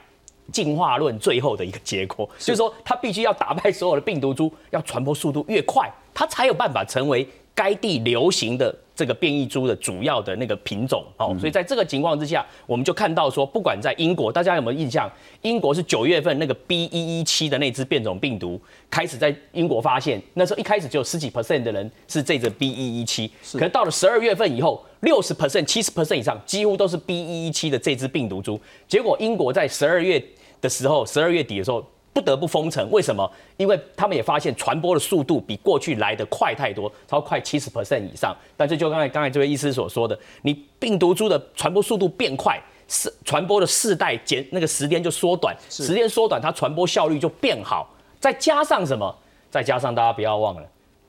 [0.52, 2.28] 进化论最后的一个结果。
[2.39, 8.75] 就是说，它必须要打败所有的病毒株，要传播速度越快，它才有办法成为该地流行的。
[8.95, 15.11] 这个变异株的主要的那个品种哦，所以在这个情况之下，我们就看到说，不管在英国，大家有没有印象？
[15.41, 18.61] 英国是九月份那个 B 一一七的那只变种病毒
[18.91, 28.61] 开始在英国发现，那时候一开始只有十几 percent 的人是这只 B 一一七，可是到了十二月份以后，六十 percent、七十 percent 以上几乎都是 B 一一七的这只病毒株。
[28.87, 30.23] 结果英国在十二月
[30.61, 31.83] 的时候，十二月底的时候。
[32.13, 33.30] 不得不封城，为什么？
[33.58, 38.36] 因为他们也发现传播的速度比过去来的快太多，超快七十 percent 以上。
[38.56, 47.89] 但是就刚才刚才这位医师所说的，你病毒株的传播速度变快，是传播的世代减那个时间就缩短，时间缩短，它传播效率就变好。
[48.19, 49.13] 再加上什么？
[49.49, 50.63] 再加上大家不要忘了，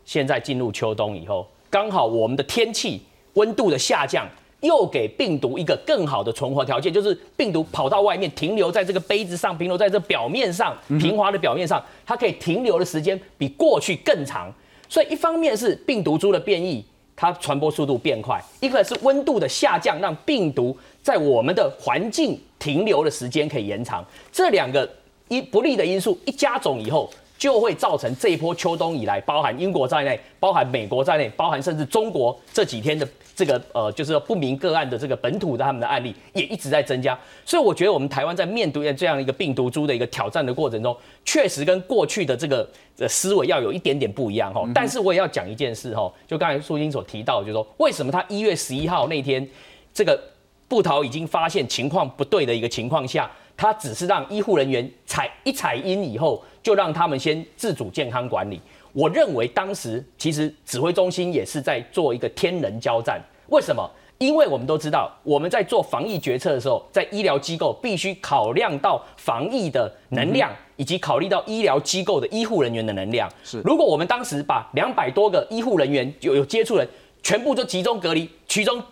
[0.04, 3.02] 现在进入秋冬以后，刚好我们的天气
[3.34, 4.26] 温度的下降。
[4.64, 14.52] 又给病毒一个更好的存活条件，就是病毒跑到外面停留在这个杯子上，停留在这表面上，平滑的表面上，它可以停留的时间比过去更长。
[14.88, 24.04] 所以一方面是病毒株的变异，它传播速度变快；一个是温度的下降，让病毒在我们的环境停留的时间可以延长。
[24.32, 24.88] 这两个
[25.28, 27.08] 一不利的因素一加总以后。
[27.44, 37.18] 就会造成这一波秋冬以来，包含英国在内，包含美国在内，包含甚至中国这几天的这个呃，就是不明个案的这个本土的他们的案例也一直在增加。
[37.44, 42.66] 所以我觉得我们台湾在面对这样一个病毒株的一个挑战的过程中，确实跟过去的这个
[43.06, 44.66] 思维要有一点点不一样哈。
[44.74, 49.46] 但是我也要讲一件事哈，就刚才苏金所提到，就是说为什么他一月十一号那天
[49.92, 50.18] 这个
[50.66, 53.30] 布桃已经发现情况不对的一个情况下。
[53.56, 58.60] 他只是让医护人员采一采阴以后，就让他们先自主健康管理。
[58.92, 63.20] 我认为当时其实指挥中心也是在做一个天人交战。
[63.48, 63.88] 为什么？
[64.18, 73.28] 因为我们都知道，我们在做防疫决策的时候，在医疗机构必须考量到防疫的能量，以及考虑到医疗机构的医护人员的能量。
[73.42, 76.88] 是，如果我们当时把两百多个医护人员有有接触人
[77.22, 78.82] 全部都集中隔离，其中。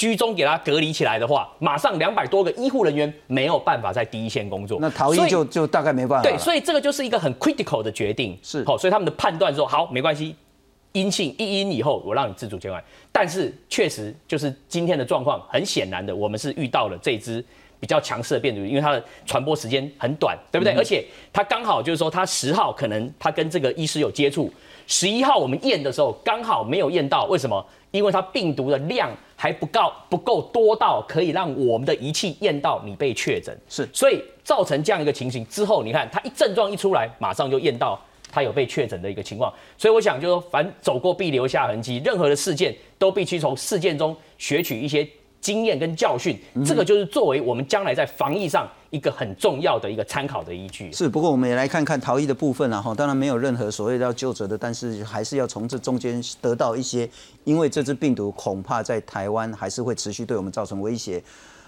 [0.00, 6.26] 居中给他隔离起来的话，马上两百多个医护人员没有办法在第一线工作，那逃逸就就大概没办法。
[6.26, 8.34] 对，所以这个就是一个很 critical 的决定。
[8.42, 10.34] 是，好，所以他们的判断说，好，没关系，
[10.92, 12.82] 阴性一阴以后，我让你自主监管。
[13.12, 17.44] 但是确实就是今天的状况，很显然的，我们是遇到了这支
[17.78, 20.72] 比较强势的变毒，因为它的传播时间很短，对不对？
[20.72, 24.50] 而且它刚好就是说，它十号可能它跟这个医师有接触，
[24.86, 27.62] 十一号我们验的时候刚好没有验到，为什么？
[27.90, 29.10] 因为它病毒的量
[29.40, 37.98] 还不够不够多到可以让我们的仪器验到你被确诊，是，所以造成这样一个情形之后，你看他一症状一出来，马上就验到
[38.30, 45.08] 他有被确诊的一个情况，所以我想就说，凡走过必留下痕迹，任何的事件都必须从事件中学取一些。
[45.40, 50.92] 经验跟教训，这个就是作为我们将来在防疫上一个很重要的一个参考的依据。
[50.92, 57.08] 是，不过我们也来看看逃逸的部分啊，哈，当然没有任何所谓要救责的，但是还是要从这中间得到一些，
[57.44, 61.22] 因为这只病毒恐怕在台湾还是会持续对我们造成威胁。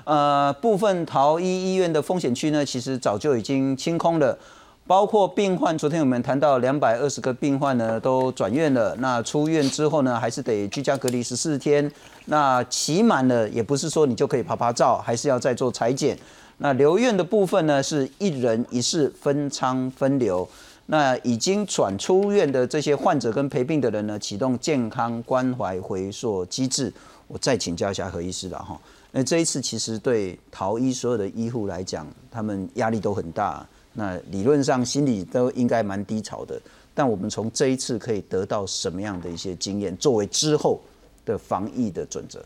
[0.05, 4.37] 呃，部分逃逸医院的风险区呢，其实早就已经清空了。
[4.93, 8.95] 包括病患，昨天我们谈到两百二十个病患呢都转院了。
[8.97, 11.91] 那出院之后呢，还是得居家隔离十四天。
[12.27, 16.15] 那期满了，也不是说你就可以拍拍照，还是要再做裁剪。
[16.59, 20.47] 那留院的部分呢，是一人一室分仓分流。
[20.85, 26.93] 那已经转出院的这些患者跟陪病的人呢，启动健康关怀回溯机制。
[27.29, 28.79] 我再请教一下何医师了哈。
[29.11, 33.67] 那这一次其实对逃医所有的医护来讲，他们压力都很大。
[33.95, 36.61] 那理论上心里都应该蛮低潮的，
[36.95, 40.81] 但我们从这一次可以得到什么样的一些经验，作为之后
[41.27, 42.43] 的防疫的准则？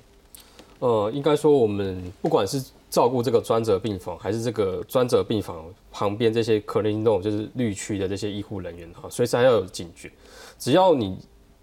[0.80, 10.10] 呃，应该说我们不管是照顾这个专责病房，还是这个专责病房旁边这些可能那种就是绿区的这些医护人员哈，随时还要有警觉。
[10.58, 11.16] 只要你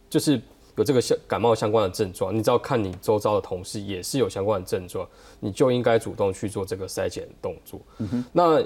[0.09, 0.41] 就是
[0.77, 5.05] 有这个相感冒相关的症状，你只要看你周遭的同事也是有相关的症状，
[5.41, 7.81] 你就应该主动去做这个筛检动作。
[7.97, 8.65] 嗯哼，那。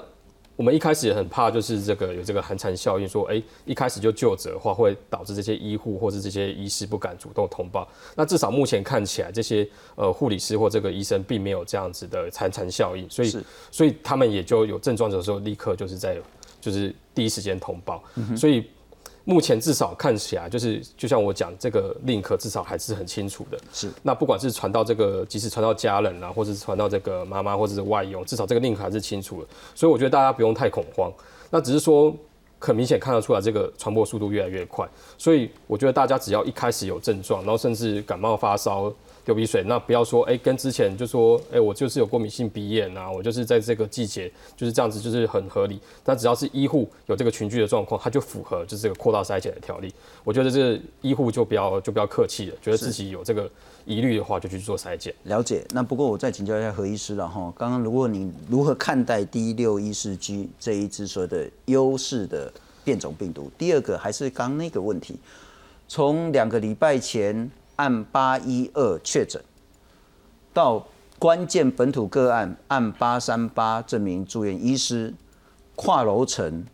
[0.58, 7.86] 我们一开始也很怕，就是这个有这个寒蝉效应，说，哎，一开始就就责的话，会导致这些医护或者这些医师不敢主动通报。
[8.16, 13.36] 那至少目前看起来，这些呃护理师或这个医生并没有这样子的寒蝉效应，所以
[13.70, 16.18] 所以他们也就有症状的时候，立刻就是在
[16.60, 18.02] 就是第一时间通报，
[18.36, 18.68] 所以。
[19.28, 23.58] 目前至少看起来就是，就像我讲，这个 link 至少还是很清楚的。
[23.70, 29.48] 是，那不管是传到这个，即使传到家人啊，或者是传到这个妈妈或者是外佣，至少这个 link 还是清楚的。
[29.74, 31.12] 所以我觉得大家不用太恐慌。
[31.50, 32.16] 那只是说，
[32.58, 34.88] 很明显看得出来，这个传播速度越来越快。
[35.18, 38.90] 所以我觉得大家只要一开始有症状，然后甚至感冒发烧。
[39.28, 45.78] 流鼻水，那不要说哎，跟之前就说哎，我就是有过敏性鼻炎啊，我就是在这个季节就是这样子，就是很合理。
[46.02, 49.92] 但只要是医护有这个群聚的状况，它就符合就是这个扩大筛检的条例。
[50.24, 53.50] 我觉得这医护就不要就不要客气了，觉得自己有这个
[53.84, 55.14] 疑虑的话，就去做筛检。
[55.24, 55.62] 了解。
[55.72, 62.50] 那不过我再请教一下何医师了哈，刚刚如果你如何看待 D 六一四 G 这一支所谓的优势的
[62.82, 63.50] 变种病毒？
[63.58, 65.16] 第二个还是刚那个问题，
[65.86, 67.50] 从两个礼拜前。
[67.78, 69.40] 按八一二确诊，
[70.52, 70.84] 到
[71.16, 75.14] 关键本土个案按八三八证明住院医师
[75.76, 76.64] 跨楼层，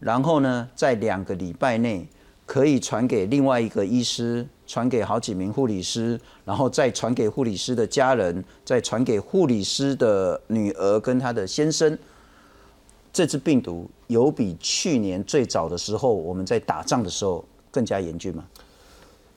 [0.00, 2.08] 然后呢，在两个礼拜内
[2.46, 11.96] 可以传给另外一个医师，传给好几名护理师，然后再传给护理师的家人，再传给护理师的女儿跟他的先生。
[13.12, 18.42] 这支病毒有比去年最早的时候我们在打仗的时候更加严峻吗？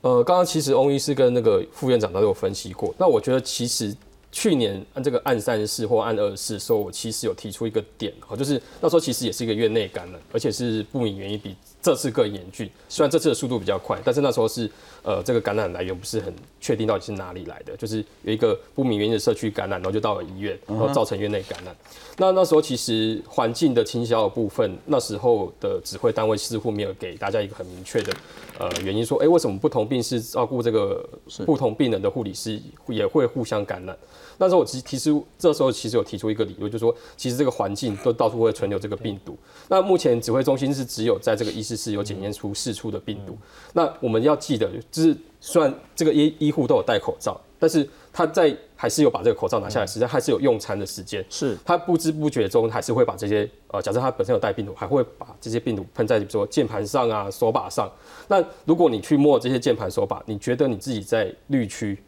[0.08, 2.96] 呃，刚刚其实翁医师跟那个副院长都有分析过。
[2.98, 3.94] 那我觉得其实
[4.32, 12.70] 去年按这个按三十四或按二十四时候，我其实有提出一个点，哈，就是那时候其实也是一个院内感染，而且是不明原因比这次更严峻。
[12.88, 14.72] 虽然这次的速度比较快，但是那时候是
[15.08, 21.74] 呃这个感染来源不是很确定到底是哪里来的，就是有一个不明原因的社区感染，然后就到了医院，然后造成院内感染。
[22.18, 28.14] 那那时候其实环境的清消的部分，那时候的指挥单位似乎没有给大家一个很明确的
[28.60, 31.08] 呃原因，说哎、诶为什么不同病室照顾这个
[31.46, 33.98] 不同病人的护理师也会互相感染？
[34.40, 39.36] 那时候我其其实这时候其实有提出一个理由，就是说其实这个环境都到处会存留这个病毒。
[39.68, 43.36] 那目前指挥中心是只有在这个医师室有检验出四处的病毒。
[43.74, 51.24] 那我们要记得，就是虽然这个医医护都有戴口罩，但是他在还是有把这个口罩拿下来，时间还是有用餐的时间。
[51.30, 57.88] 是他不知不觉中还是会把这些呃，假设他本身有带病毒，还会把这些病毒喷在比如说键盘上啊、手把上。
[58.28, 62.00] 那如果你去摸这些键盘手把，你觉得你自己在绿区，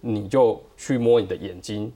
[0.00, 1.92] 你就去摸你的眼睛、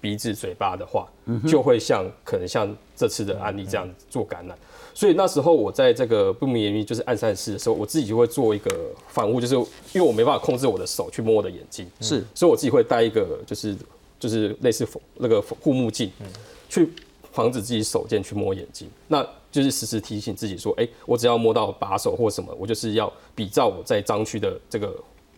[0.00, 1.08] 鼻子、嘴巴的话，
[1.48, 4.56] 就会像可能像这次的案例这样做感染。
[4.94, 13.76] 所以那时候我在这个不明原因就是暗散室的时候，我自己就会做一个反误，就是因为我没办法控制我的手去摸我的眼睛，是所以我自己会戴一个就是
[14.18, 16.10] 就是类似那个护目镜，
[16.70, 16.88] 去
[17.30, 18.88] 防止自己手贱去摸眼睛。
[19.08, 24.94] 那就是时时提醒自己说，哎、我只要摸到把手或什么，我就是要比照我在脏区的这个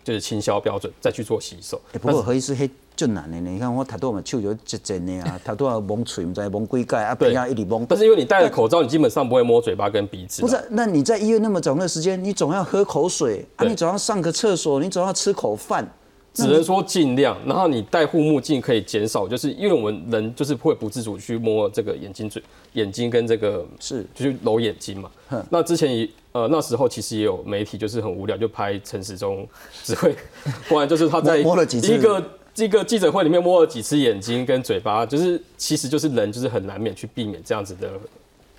[0.09, 1.79] 就是清消标准再去做洗手。
[1.93, 7.85] 欸不过何医师迄足难的呢，你看我头多嘛手就一震的啊，头拄啊蒙嘴，唔知蒙几盖，啊对边啊一直蒙。
[7.87, 10.41] 但是因为你戴了口罩，你基本上不会摸嘴巴跟鼻子。
[10.41, 15.87] 不是，那你在医院那么长的时间，你总要喝口水啊，你总要上个厕所，你总要吃口饭。
[16.35, 22.41] 只能说尽量，然后你戴护目镜可以减少，就是因为我们人就是会不自主去摸这个眼睛、嘴、
[22.75, 25.45] 眼睛跟这个是就是揉眼睛嘛哼。
[25.51, 26.09] 那之前也
[26.43, 29.47] 呃那时候其实也有媒体就是很无聊，就拍陈时中
[29.83, 30.15] 指挥，
[30.69, 32.23] 不然就是他在摸摸了几次一个
[32.55, 37.91] 这个记者会里面摸了几次眼睛跟嘴巴，就是其实就是人就是很难免去避免这样子的。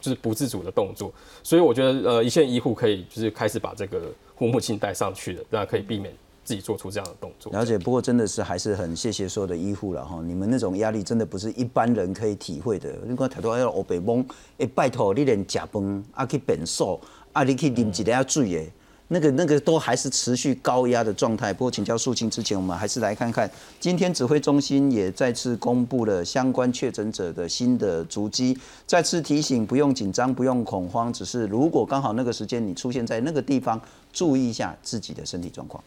[0.02, 1.12] 就是不自主的动作，
[1.44, 4.04] 所以我觉得呃，一线医护可以就是开始把这个
[4.34, 7.52] 护目镜戴上去了，那可以避免自己做出这样的动作。
[7.52, 12.90] 了解，不过真的是还是很谢谢所有的医护了哈，你们那种压力真的不是一般人可以体会的。
[13.06, 14.26] 你看太多要黑白蒙，
[14.58, 16.98] 哎，拜托你连食饭啊去变瘦
[17.40, 18.72] 啊，你去啉一粒水的，
[19.08, 21.54] 那个那个都还是持续高压的状态。
[21.54, 33.80] 不过请教肃清之前，我们还是来看看今天指挥中心也再次公布了相关确诊者的新的足迹，再次提醒不用紧张，不用恐慌，只是如果刚好那个时间你出现在那个地方，
[34.12, 35.82] 注意一下自己的身体状况。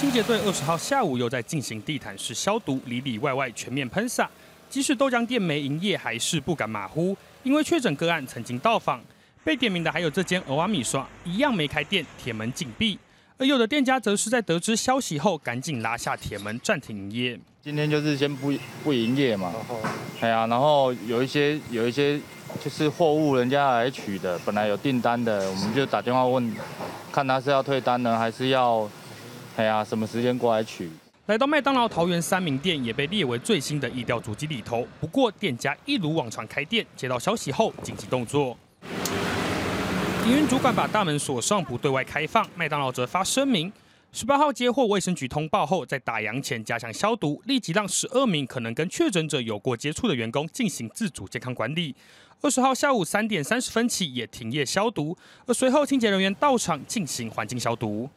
[0.00, 4.30] 清洁队二十号下午又在进行地毯式消毒，里里外外全面喷洒。
[4.70, 9.00] 即使豆浆店没营业，还是不敢马虎，因为确诊个案曾经到访。
[9.44, 12.98] 被点名的还有这间俄瓦米刷，一样没开店，铁门紧闭。
[13.38, 17.40] 而有的店家则是在得知消息后，赶紧拉下铁门，暂停营业。
[17.62, 18.52] 今天就是先不
[18.84, 19.54] 不营业嘛，
[20.20, 22.20] 哎呀、然后有一些有一些
[22.62, 26.54] 就是货物人家来取的，本来有订单的，我们就打电话问，
[27.10, 28.86] 看他是要退单呢，还是要，
[29.56, 30.90] 哎呀、什么时间过来取。
[31.28, 34.88] 来到麦当劳桃园三明店也被列为最新的疫调足迹里头。
[34.98, 38.56] 不过店家一如往常开店，接到消息后紧急动作。
[40.24, 42.48] 营运主管把大门锁上，不对外开放。
[42.56, 43.70] 麦当劳则发声明，
[44.10, 51.94] 十八号接获卫生局通报后，在打烊前加强消毒，立即让十二名可能跟确诊者有过接触的员工进行自主健康管理。
[52.40, 55.14] 二十号下午三点三十分起也停业消毒，
[55.44, 58.08] 而随后清洁人员到场进行环境消毒。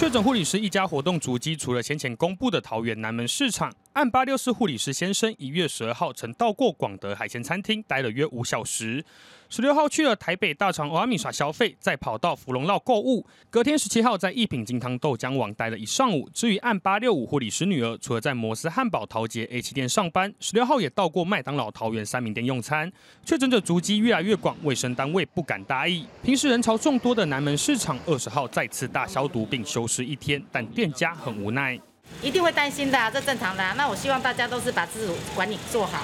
[0.00, 9.04] 确诊护理师一家活动足迹，除了先前公布的桃园南门市场，案八六四护理师先生一月十二号曾到过广德海鲜餐厅，待了约五小时。
[9.50, 13.26] 十六号去了台北大肠欧阿米耍消费，再跑到芙蓉绕购物。
[13.50, 16.30] 隔天十七号在一品金汤豆浆网待了一上午。
[16.32, 22.92] 至于案八六五护理师女儿，除了在摩斯汉堡桃捷 A 七店上班，十六号也到过麦当劳桃园三明店用餐。
[23.24, 26.06] 确诊者足迹越来越广，卫生单位不敢大意。
[26.22, 31.76] 平时人潮众多的南门市场，二十号再次大消毒并休市一天，但店家很无奈。
[32.22, 33.74] 一定会担心的、啊，这正常的、啊。
[33.76, 36.02] 那我希望大家都是把自主管理做好，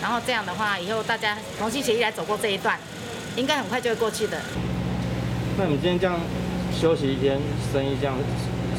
[0.00, 2.78] 然后这样的话，以后大家同心协力来走过这一段，
[3.36, 4.40] 应该很快就会过去的。
[5.58, 6.20] 那你今天这样
[6.78, 7.40] 休息一天，
[7.72, 8.16] 生意这样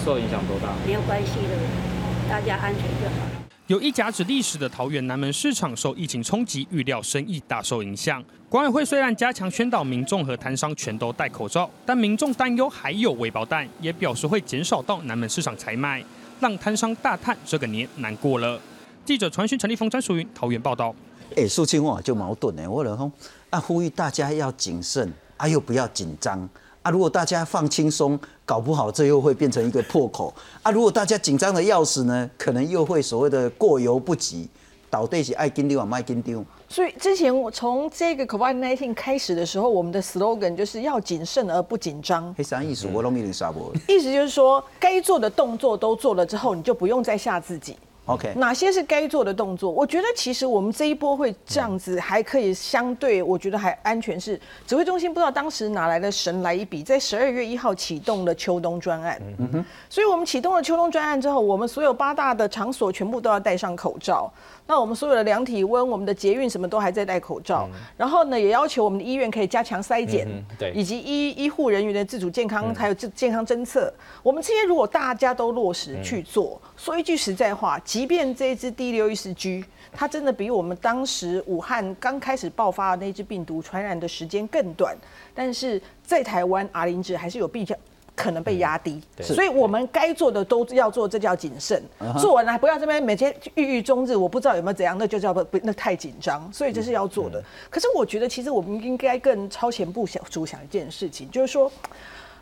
[0.06, 0.74] 受影响多大？
[0.86, 3.28] 没有关系的，大家安全就好。
[3.68, 8.24] 有一甲子历史的桃园南门市场受疫情冲击，预料生意大受影响。
[8.48, 16.02] 管委会虽然加强宣导民众和摊商全都戴口罩，但民众担忧还有微爆弹，也表示会减少到南门市场采买，
[16.40, 18.60] 让摊商大叹这个年难过了。
[19.06, 20.94] 记者传讯陈立峰、詹淑云桃园报道。
[21.36, 23.12] 哎、肃清我就矛盾呢，我然后
[23.50, 26.48] 啊呼吁大家要谨慎，啊又不要紧张
[26.82, 30.34] 啊，如果大家放轻松，搞不好这又会变成一个破口
[30.64, 34.48] 啊，如果大家紧张的要死呢，可能又会所谓的过犹不及。
[34.90, 36.46] 到底是爱紧张还卖紧张？
[36.70, 42.34] 所以之前我从这个 COVID-19 开始的时候，我们的 slogan 就是要谨慎而不紧张。
[42.38, 42.88] 黑啥意思？
[42.88, 47.78] 就是说，该做的动作都做了之后，你就不用再吓自己。
[48.06, 49.70] OK，哪些是该做的动作？
[49.70, 54.18] 我觉得其实我们这一波会这样子，还可以相对，我觉得还安全。
[54.18, 59.22] 是指挥中心不知道当时哪来的神来一笔，在十二月一号启动了秋冬专案。
[59.40, 64.32] 嗯哼，所以我们启动了秋冬专案之后，我们所有八大的场所全部都要戴上口罩。
[64.68, 67.70] 那我们所有的量体温，我们的捷运什么都还在戴口罩。
[67.96, 73.92] 然后呢，也要求我们的医院可以加强筛检，嗯对以及医医护人员的自主健康，还有健健康侦测。
[74.22, 79.64] 我们这些如果大家都落实去做，说一句实在话，即便这一支 D 六一四 G，
[79.94, 84.96] 它真的比我们当时武汉刚开始爆发的那支病毒传染的时间更短，
[85.34, 87.74] 但是在台湾 R 零值还是有比较。
[88.18, 91.80] 可能被压低，所以我们该做的都要做，这叫谨慎。
[92.20, 97.42] 做完了不要这边每天郁郁终日，我不知道有没有怎样，那就叫不不那太紧张，所以这是要做的。
[97.70, 101.72] 可是我觉得，其实我们应该更超前部想主想一件事情，就是说，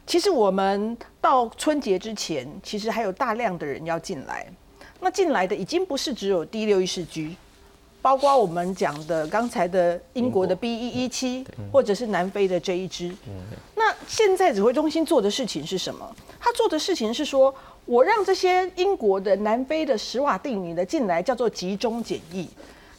[0.07, 4.47] 其实我们到春节之前，其实还有大量的人要进来。
[5.01, 7.35] 那进来的已经不是只有第六一四 G，
[8.05, 13.11] 包括我们讲的刚才的英国的 B 一一七，或者是南非的这一支。
[13.73, 16.15] 那现在指挥中心做的事情是什么？
[16.39, 17.51] 他做的事情是说，
[17.85, 22.47] 我让这些英国的、南非的、史瓦蒂尼的进来，叫做集中检疫。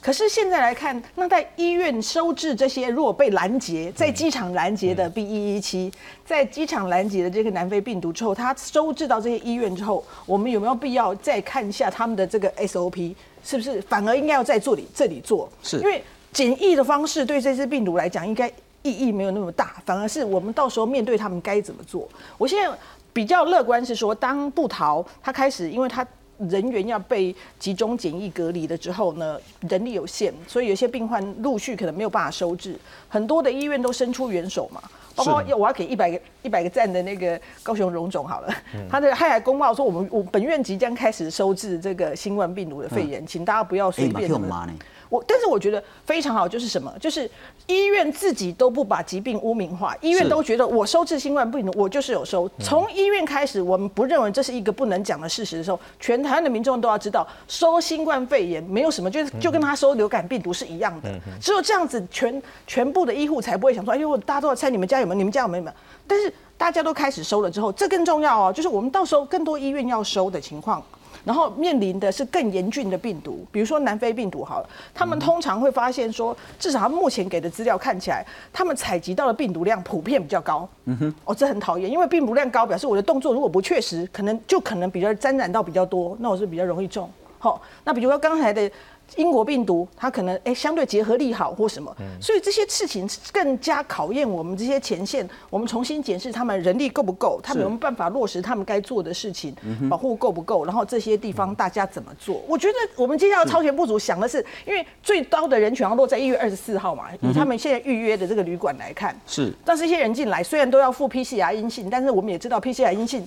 [0.01, 5.93] 可是现在来看，那在医院收治这些如果被拦截，在机场拦截的 B 一一七，
[6.25, 13.15] 在机场拦截的这个南非病毒之后，他收治到这些医院之后，我们有没有必要再看一下他们的这个 SOP
[13.47, 15.49] 是不是反而应该要在这里这里做？
[15.63, 18.49] 是因为检疫的方式对这支病毒来讲，应该
[18.83, 22.09] 意义没有那么大，反而是我们到时候面对他们该怎么做。
[22.37, 22.77] 我现在
[23.13, 26.07] 比较乐观是说，当布桃他开始，因为他
[26.39, 32.79] 人员要被集中检疫隔离了之后呢，人力有限，所以有些病患陆续可能没有办法收治，
[33.09, 34.83] 很多的医院都伸出援手嘛。
[35.15, 38.55] 包括要我要给一百个一百个赞的那个高雄荣总好了，
[38.91, 44.73] 他的他还公报说我们我本院即将开始收治这个新冠病毒的肺炎，请大家不要随便什么用妈呢？
[45.09, 46.93] 我但是我觉得非常好，就是什么？
[47.01, 47.31] 就是
[47.67, 52.51] 医院自己都不把疾病污名化，医院都觉得我收治新冠病毒，我就是有收。
[52.59, 61.11] 从医院开始，我们不认为这是一个不能讲的事实的时候，全台湾的民众都要知道，收新冠肺炎没有什么，就是就跟他收流感病毒是一样的。
[61.41, 65.65] 只有这样子，全全部的医护才不会想说，哎呦，大家都要猜你们家有没有，你们家有没有？
[66.07, 70.83] 但是大家都开始收了之后，这更重要哦，就是我们到时候更多医院要收的情况。
[71.27, 80.69] 然后面临的是更严峻的病毒，比如说南非病毒好了，他们通常会发现说，至少他目前给的资料看起来，他们采集到的病毒量普遍比较高。
[80.85, 87.11] 嗯哼，哦，这很讨厌，因为病毒量高表示我的动作如果不确实，可能就可能比较沾染到比较多，那我是比较容易中。
[87.39, 88.71] 好，那比如说刚才的
[89.15, 99.55] 英国病毒，它可能哎相对结合力好或什么，所以这些事情更加考验我们这些前线，我们重新检视他们人力够不够，他们有没有办法落实他们该做的事情，
[99.89, 102.43] 保护够不够，然后这些地方大家怎么做？
[102.49, 109.53] 我觉得我们接下来超前部署想的是，因为最高的人权要落在一月二十四号嘛，以他们现在预约的这个旅馆来看，是。
[109.65, 113.27] 但是一些人进来虽然都要付 PCR 阴性，但是我们也知道 PCR 阴性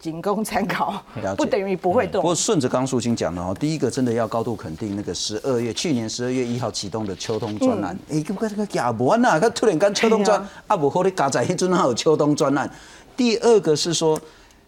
[0.00, 1.04] 仅供参考
[1.36, 2.28] 不等于不会动不。
[2.28, 12.68] 过顺着刚淑清讲的哦，第一个真的要高度肯定那个十二月去年十二月一号启动的秋冬专案，哎、这个这个也无啊，他突然间秋冬专啊，不好你加在迄阵还有秋冬专案。
[13.14, 14.18] 第二个是说，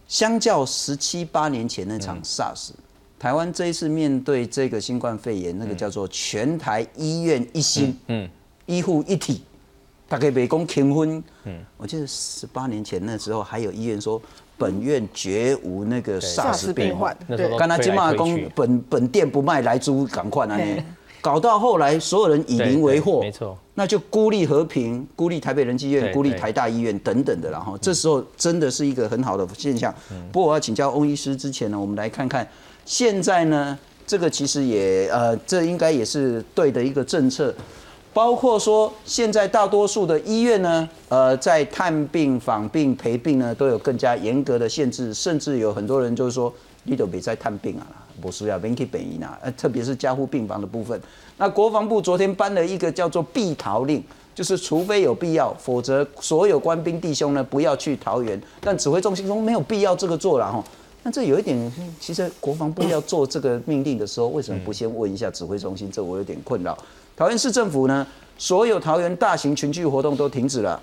[0.06, 2.72] 相较十七八年前那场 SARS，、
[3.18, 8.28] 台湾这一次面对这个新冠肺炎，那个叫做全台医院一心，嗯，
[8.66, 9.42] 医护一体，
[10.06, 11.24] 大概北宫平分。
[11.44, 14.20] 嗯，我记得十八年前那时候还有医院说。
[14.62, 20.84] 本院绝无那个 SARS 病患，那时候都刚才金马公本本店不卖来租，赶快啊嘿呢，
[21.20, 29.92] 搞到后来所有人以邻为祸，对对没错，那就孤立和平、孤立台北仁济医院、对对孤立台大医院等等的然后这时候真的是一个很好的现象。
[30.30, 32.46] 不过我要请教翁医师之前呢，我们来看看
[32.84, 37.54] 现在呢，这个其实也呃，这应该也是对的一个政策。
[38.14, 46.52] 包括说，现在大多数的医院呢，呃，在探病、访病、陪病呢，都有更加严格的限制，甚至有很多人就是说，
[46.84, 47.86] 你都别再探病啊，
[48.20, 51.00] 不需要别去北医啊，呃，特别是加护病房的部分。
[51.38, 54.04] 那国防部昨天颁了一个叫做避逃令，
[54.34, 58.40] 就是除非有必要，否则所有官兵弟兄呢不要去桃园。
[58.60, 60.62] 但指挥中心说没有必要这个做了哈。
[61.02, 65.90] 那这有一点，其实国防部要做这个命令的时候，为什么不先问一下指挥中心？
[65.90, 66.76] 这我有点困扰。
[67.14, 68.06] 桃园市政府呢，
[68.38, 70.80] 所有桃园大型群聚活动都停止了。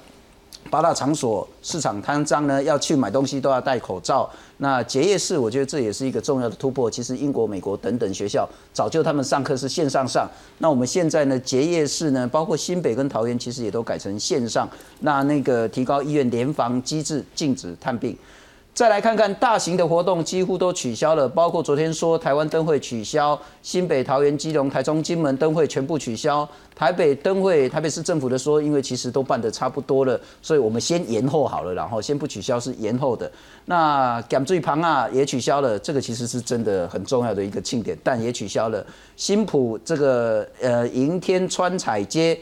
[0.70, 4.30] 八大场所、市场摊张呢，要去买东西都要戴口罩。
[4.58, 6.92] 那结业式，我觉得这也是一个重要的突破。
[6.92, 14.70] 其实英国、美国等等学校早就他们上课是线上上，那我们现在呢，结业式呢，包括新北跟桃园，其实也都改成线上。
[15.00, 18.16] 那那个提高医院联防机制，禁止探病。
[18.80, 26.48] 再来看看大型的活动几乎都取消了，包括昨天说台湾灯会取消，新北、桃园、基隆、台中、金门灯会全部取消。
[26.74, 33.30] 台北灯会，台北市政府的说，因为其实都办得差不多了，所以我们先延后好了，然后先不取消是延后的。
[33.66, 38.82] 那港最旁啊也取消了，这个其实是真的很重要的一个庆典，但也取消了。
[39.18, 42.40] 新浦这个呃迎天川彩街。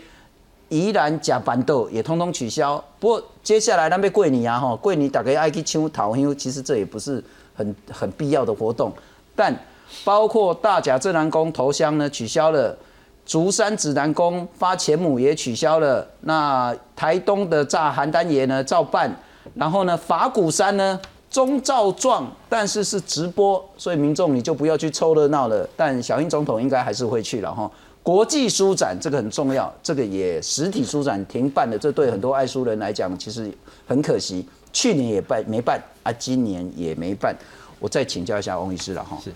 [0.69, 2.83] 宜兰假板豆也通通取消。
[2.99, 7.23] 不过接下来那边桂林啊，哈，桂林大概爱去抢桃香，其实这也不是
[7.55, 8.91] 很很必要的活动。
[9.35, 9.55] 但
[10.03, 12.77] 包括大甲镇南宫头香呢取消了，
[13.25, 16.05] 竹山指南宫发钱母也取消了。
[16.21, 19.13] 那台东的炸邯郸爷呢照办，
[19.55, 20.99] 然后呢法鼓山呢
[21.29, 25.67] 中照状，但是是直播，所以民众你就不要去凑热闹了。
[25.75, 27.69] 但小英总统应该还是会去了哈。
[28.07, 33.51] 国际书展这个很重要，这个也实体书展停办的，这对很多爱书人来讲其实
[33.85, 34.47] 很可惜。
[34.71, 37.35] 去年也办没办啊，今年也没办。
[37.79, 39.29] 我再请教一下翁医师了哈，是，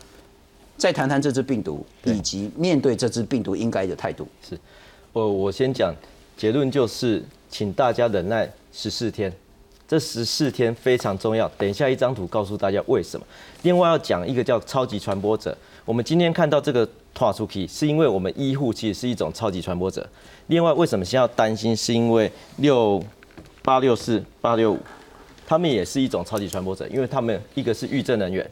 [0.77, 4.25] 再谈谈这只病毒以及面对这只病毒应该的态度。
[4.49, 4.57] 是，
[5.11, 5.93] 我我先讲
[6.37, 9.29] 结论就是，请大家忍耐十四天，
[9.85, 11.45] 这十四天非常重要。
[11.57, 13.25] 等一下一张图告诉大家为什么。
[13.63, 16.87] 另外要讲一个叫超级传播者，我们今天看到这个。
[17.21, 20.03] 跨出去是因为我们医护其实是一种超级传播者。
[20.47, 21.77] 另外，为什么先要担心？
[21.77, 22.99] 是因为六
[23.61, 24.79] 八六四八六五，
[25.45, 28.49] 他们也是一种超级传播者，因为他们一个是预症人员，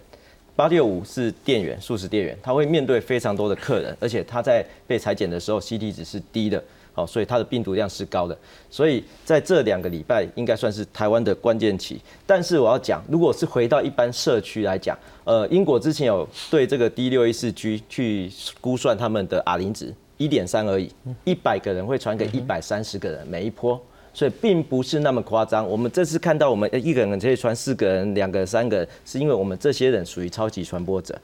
[0.56, 6.64] 八六五是店员，素食店员，他会面对非常多的客人，而且他在被裁剪的时候，CT 值是低的。
[7.00, 8.38] 好，所以它的病毒量是高的，
[8.70, 12.02] 所以在这两个礼拜应该算是台湾的关键期。
[12.28, 18.30] 但是我要讲，如果是回到一般社区来讲，呃，英国之前有对这个 D 六一四 G 去
[18.60, 20.92] 估算他们的 R 零值一点三而已，
[21.24, 23.80] 一百个人会传给一百三十个人每一波，
[24.14, 25.66] 所以并不是那么夸张。
[25.66, 31.18] 我们这次看到我们一个人可以传四个人、两个、三个，是因为我们这些人属于超级传播者。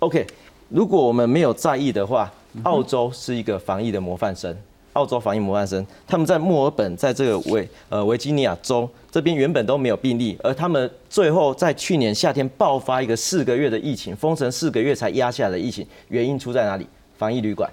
[0.00, 0.26] OK，
[0.68, 2.32] 如果我们没有在意的话，
[2.64, 4.56] 澳洲是一个防疫的模范生。
[4.94, 16.86] 澳洲防疫模范生，他们在墨尔本，在这个维呃维吉尼亚州这边原本都没有病例，而他们最后在去年夏天爆发一个四个月的疫情，封城四个月才压下的疫情，原因出在哪里？
[17.16, 17.70] 防疫旅馆，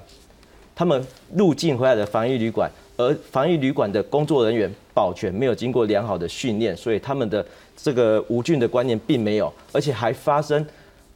[0.76, 7.46] 他们入境回来的防疫旅馆，而防疫旅馆的工作人员保全没有经过良好的训练，所以他们的
[7.76, 10.64] 这个无菌的观念并没有，而且还发生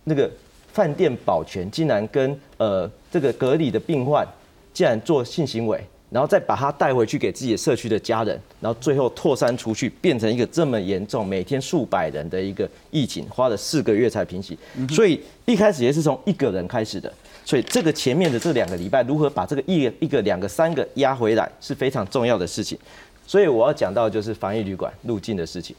[0.06, 0.30] 那个
[0.72, 4.28] 饭店保全竟然跟呃这个隔离的病患
[4.74, 5.80] 竟然做性行为。
[6.14, 14.55] 然后再把它带回去给自己的社区的家人，然后最后扩散出去，变成一个这么严重、每天数百人的一个疫情，花了四个月才平息。
[14.91, 17.11] 所以一开始也是从一个人开始的，
[17.43, 22.78] 所以这个前面的这两个礼拜，如何把这个一一个、两个、三个压回来，是非常重要的事情。
[23.26, 25.76] 所以我要讲到就是防疫旅馆入境的事情，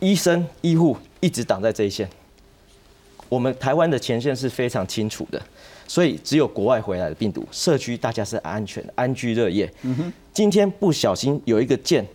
[0.00, 2.06] 医生、医护一直挡在这一线，
[3.30, 5.40] 我们台湾的前线是非常清楚的。
[5.90, 9.68] 所以只有国外回来的病毒，社区大家是安全的，安居乐业。
[10.32, 12.06] 今天不小心有一个箭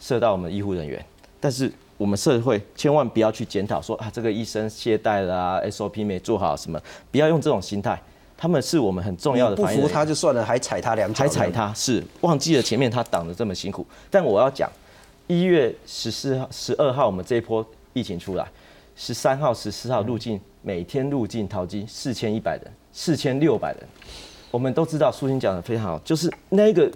[0.00, 1.00] 射到我们医护人员，
[1.38, 7.96] 但是我们社会千万不要去检讨说啊，这个医生懈怠了，SOP 没做好什么，不要用这种心态。
[8.36, 9.54] 他们是我们很重要的。
[9.54, 11.22] 不服他就算了，还踩他两脚。
[11.22, 13.86] 还踩他是忘记了前面他挡的这么辛苦。
[14.10, 14.68] 但我要讲，
[15.28, 18.44] 一月十四号、十二号我们这一波疫情出来，
[19.04, 22.72] 十三号、十四号入境，每天入境淘金四千一百人。
[22.92, 23.80] 四千六百人，
[24.48, 26.88] 我们都知道苏欣讲的非常好，就是那个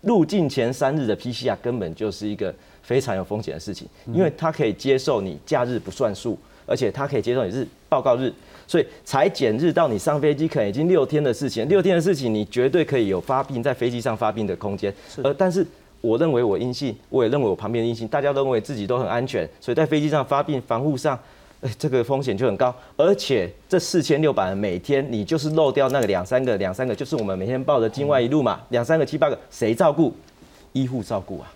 [0.00, 2.52] 入境前三日的 PCR 根本就是一个
[2.82, 8.32] 非常有风险的事情，因为它可以接受你假日不算数，而且它可以接受你是报告日，
[8.66, 14.92] 所以裁剪日到你上飞机可能已经六天的事情，六天的事情你绝对可以有发病在飞机上发病的空间，
[15.22, 15.64] 而但是
[16.02, 21.18] 我认为我阴性，我也认为我旁边阴性，大家都认为自己都很安全，所以在飞机上发病防护上。
[21.62, 30.12] 哎，这个风险就很高，而且这四千六百人每天你就是漏掉那个两三个、两三个，就是我们每天报的境外一路嘛，两三个、七八个，谁照顾？
[30.72, 31.46] 医护照顾啊，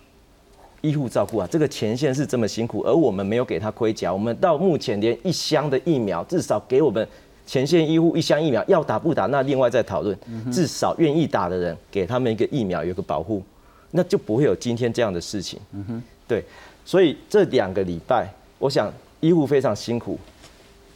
[0.79, 7.05] 医护照顾啊，这个前线是这么辛苦，而我们没有给他盔甲，我们到目前连一箱的疫苗，至少给我们
[7.45, 10.17] 前线医护一箱疫苗，要打不打那另外再讨论，
[10.49, 13.43] 至少愿意打的人给他们一个疫苗，有个保护，
[13.91, 15.59] 那就不会有今天这样的事情。
[15.71, 16.43] 嗯哼，对，
[16.85, 18.27] 所以这两个礼拜，
[18.59, 18.91] 我想。
[19.19, 20.15] 医护非常辛苦，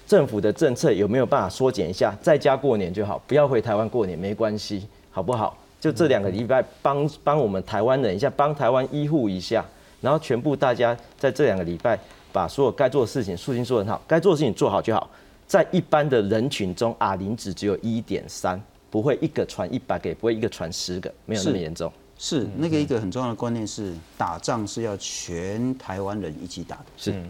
[0.07, 5.57] 政府的政策有没有办法缩减一下，在家过年就好，不要回台湾过年没关系，好不好？
[5.79, 9.65] 就这两个礼拜帮帮我们台湾人一下，帮台湾医护一下，
[10.01, 11.97] 然后全部大家在这两个礼拜
[12.31, 15.09] 把所有该做的事情，素清说得很好，该做的事情做好就好。
[15.47, 18.61] 在一般的人群中，R 零值只有一点三，
[18.91, 21.91] 不会一个传一百个，也不会一个传十个，没有那么严重。
[22.23, 27.25] 是那个一个很重要的观念是，打仗是要全台湾人一起打的，是，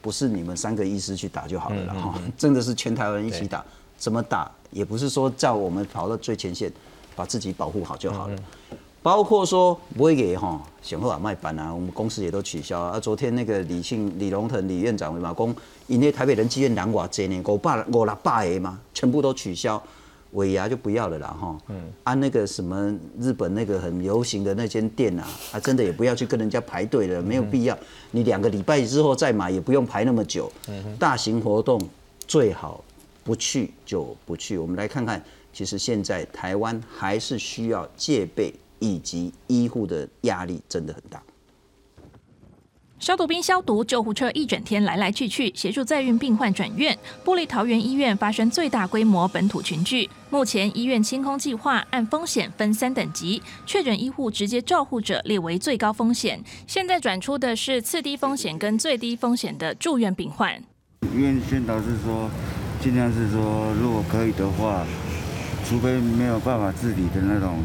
[0.00, 2.14] 不是你们三个医师去打就好了哈？
[2.38, 3.64] 真的是全台湾人一起打，
[3.98, 6.72] 怎么打也不是说叫我们跑到最前线，
[7.16, 8.38] 把自己保护好就好了。
[9.02, 13.00] 包括说不会给哈，想后啊卖班啊，我们公司也都取消啊。
[13.00, 15.56] 昨天那个李庆、李龙腾、李院长嘛，讲
[15.88, 19.82] 因为台北人积院南瓦这呢，五百五六百个嘛，全部都取消。
[20.36, 27.76] 尾牙就不要了啦，哈，嗯，按那个什么日本那个很流行的那间店啊，啊，真的也不要去跟人家排队了，没有必要。
[28.10, 30.50] 你两个礼拜之后再买，也不用排那么久。
[30.98, 31.80] 大型活动
[32.26, 32.84] 最好
[33.24, 34.58] 不去就不去。
[34.58, 35.22] 我们来看看，
[35.52, 41.22] 其实现在台湾还是需要戒备以及医护的压力真的很大。
[43.06, 46.98] 消毒兵消毒，救护车一整天来来去去，协助载运病患转院。
[47.24, 56.42] 玻璃桃园医院发生最大规模本土群聚，目前医院清空计划按风险分三等级，确诊医护直接照护者列为最高风险。
[56.66, 60.60] 现在转出的是次低风险跟最低风险的住院病患。
[61.14, 62.28] 医院宣导是说，
[62.82, 64.84] 尽量是说，如果可以的话，
[65.64, 67.62] 除非没有办法自理的那种，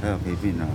[0.00, 0.66] 才有陪病啊。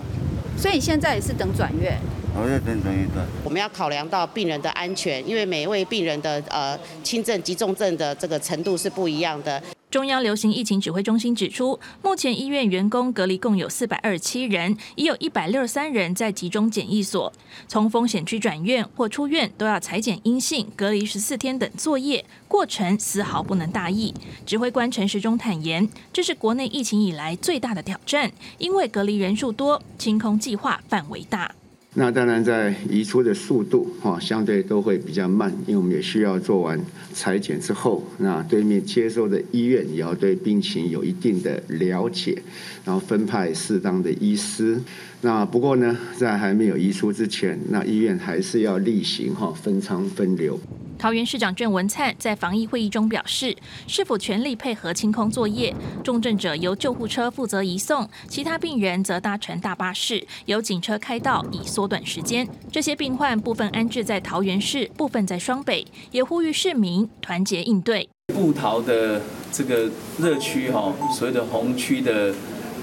[0.56, 2.00] 所以现在也是等转院。
[2.36, 3.26] 等等一段。
[3.44, 9.62] 我们要考量到病人的安全，因为每一位病人的呃轻症、急重症的这个程度是不一样的。
[9.90, 17.32] 中央流行疫情指挥中心指出，目前医院员工隔离共有四百二十七人，已有一百六十三人在集中检疫所。
[17.70, 24.14] 从风险区转院或出院，都要裁剪阴性、隔离十四天等作业，过程丝毫不能大意。
[24.46, 31.56] 指挥官陈时中坦言，这是国内疫情以来最大的挑战，因为隔离人数多，清空计划范围大。
[31.98, 36.78] 那当然，在移出的速度哈，相对都会比较慢，因为我们也需要做完
[37.14, 42.38] 裁剪之后，那对面接收的医院也要对病情有一定的了解，
[42.84, 44.78] 然后分派适当的医师。
[45.22, 50.60] 那不过呢，在还没有移出之前，那医院还是要例行哈分仓分流。
[50.98, 53.56] 桃园市长郑文灿在防疫会议中表示，
[53.88, 55.74] 是否全力配合清空作业？
[56.04, 62.48] 重症者由救护车负责移送，其他病人则搭乘大巴士，由警车开道以缩短时间。
[62.72, 68.10] 这些病患部分安置在桃园市，部分在双北，也呼吁市民团结应对。
[68.34, 69.22] 布桃的
[69.52, 72.34] 这个热区哈，所谓的红区的。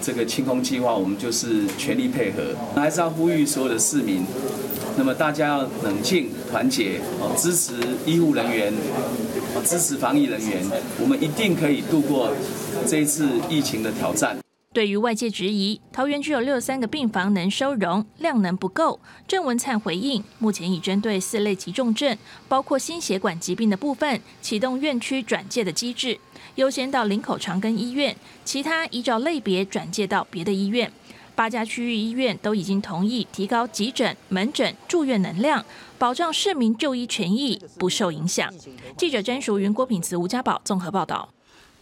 [0.03, 2.43] 这个清空计划，我们就是全力配合，
[2.75, 4.25] 还是要呼吁所有的市民，
[4.97, 7.01] 那么大家要冷静、团结，
[7.37, 7.75] 支持
[8.05, 8.73] 医护人员，
[9.65, 10.61] 支持防疫人员，
[11.01, 12.33] 我们一定可以度过
[12.85, 14.41] 这一次疫情的挑战。
[14.73, 18.99] 对于外界质疑，桃园只有六十三个病房能收容，量能不够，
[19.29, 22.16] 郑文灿回应，目前已针对四类急重症，
[22.49, 26.18] 包括心血管疾病的部分，启动院区转介的机制。
[26.55, 28.16] 优先到林口长庚医院，
[28.47, 30.91] 其他依照类别转介到别的医院。
[31.35, 35.62] 八家区域医院都已经同意提高急诊、门诊、住院能量，
[35.99, 38.51] 保障市民就医权益不受影响。
[38.97, 41.29] 记者詹淑云、郭品慈、吴家宝综合报道。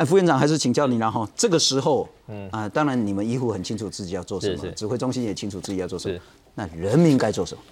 [0.00, 1.28] 哎，副院长还是请教你了哈。
[1.36, 6.18] 这个时候，嗯啊，当然你们医护很清楚自己要做什么，指挥中心也清楚自己要做什么。
[6.54, 7.62] 那人民该做什么？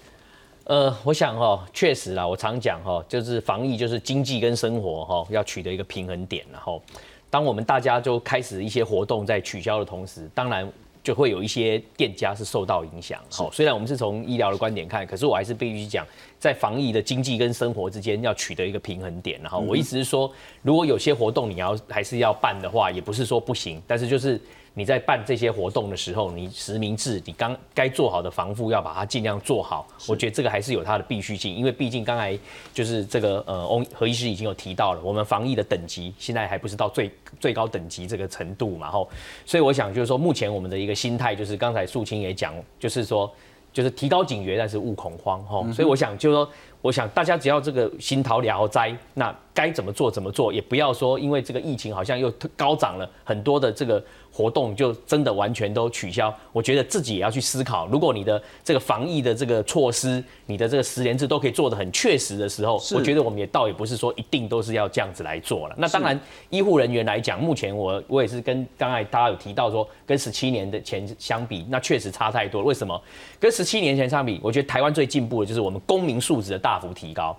[0.65, 6.83] 呃，我想哈，确实啦，我常讲哈，就是防疫就是经济跟生活哈要取得一个平衡点，然后
[7.31, 10.71] 当我们大家就开始一些活动在取消的同时，当然
[11.03, 13.21] 就会有一些店家是受到影响。
[13.31, 16.07] 好，虽然我们是从医疗的观点看，可是我还是必须讲，
[16.39, 19.41] 在防疫的经济跟生活之间要取得一个平衡点。
[19.43, 20.31] 然后我意思是说，
[20.63, 24.41] 如果有些活动你要还是要办的话，也不是说不行，但是就是。
[24.75, 29.87] 你在办这些活动的时候，你实名制，你刚该做好的防护要把它尽量做好。
[30.07, 32.39] 我觉得这个还是有它的必须性，因为毕竟刚才
[32.73, 37.11] 就是这个呃，欧何医师已经有提到了，我们防疫的等级现在还不是到最
[37.41, 39.09] 最高等级这个程度嘛，吼
[39.45, 43.29] 所以我想就是说，目前我们的一个心态就是刚才素清也讲，就是说
[43.73, 45.67] 就是提高警觉，但是勿恐慌吼。
[45.73, 46.49] 所以我想就是说，
[46.81, 54.01] 我想大家只要这个心头了哉，那该怎么做怎么做，也不要说因为这个疫情好像又高涨了很多的这个。
[54.33, 57.87] 活动就真的完全都取消，我觉得自己也要去思考。
[57.89, 65.75] 如果你的这个防疫的这个措施，你的这个十连制都可以做得很确实的时候，我觉得我们也倒也不是说一定都是要这样子来做了。
[65.77, 66.19] 那当然，
[66.51, 72.63] 医护人员来讲，目前我我也是跟刚才大家有提到说，跟十七年的前相比，那确实差太多。
[72.63, 73.01] 为什么？
[73.41, 77.37] 跟十七年前相比，我觉得台湾最进步的就是我们公民素质的大幅提高。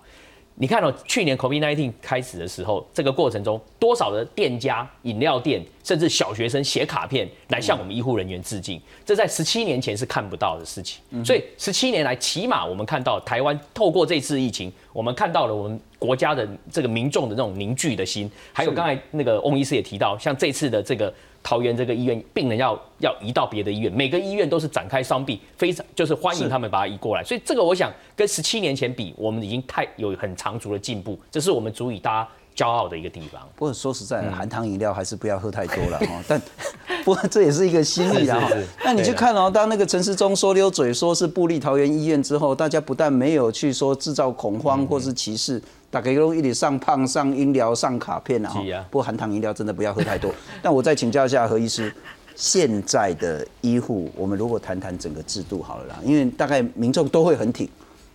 [0.61, 11.01] 你看哦，去年 COVID-19 开始的时候，这个过程中多少的店家、饮料店，甚至小学生写卡片来向我们医护人员致敬，这在十七年前是看不到的事情。
[11.23, 21.13] 所以十七年来，起码我们看到台湾透过这次疫情，我们看到了我们国家的这个民众的那种凝聚的心，还有刚才那个翁医师也提到，像这次的这个。
[21.49, 27.23] 桃园这个医院病人要要移到别的医院，每个医院都是展开双臂，非常就是欢迎他们把它移过来。
[27.23, 33.41] 所以这个我想跟十七年前比，我们已经太有很长足的进步，这是我们足以大家骄傲的一个地方。
[33.55, 36.23] 不过说实在，含糖饮料还是不要喝太多了哈。
[36.29, 36.39] 但
[37.03, 38.47] 不过这也是一个心意啊。
[38.85, 45.59] 那你去看哦，当那个陈世忠说溜嘴说是布利桃园医院之后，大家不但没有去说制造恐慌或是歧视。
[45.91, 48.53] 大家都一直上胖、上音疗、上卡片啊，
[48.91, 50.31] 不过含糖饮料真的不要喝太多。
[50.61, 51.91] 但我再请教一下何医师，
[52.35, 57.67] 现在的医护，我们如果谈谈整个制度好了啦，因为大概民众都会很挺，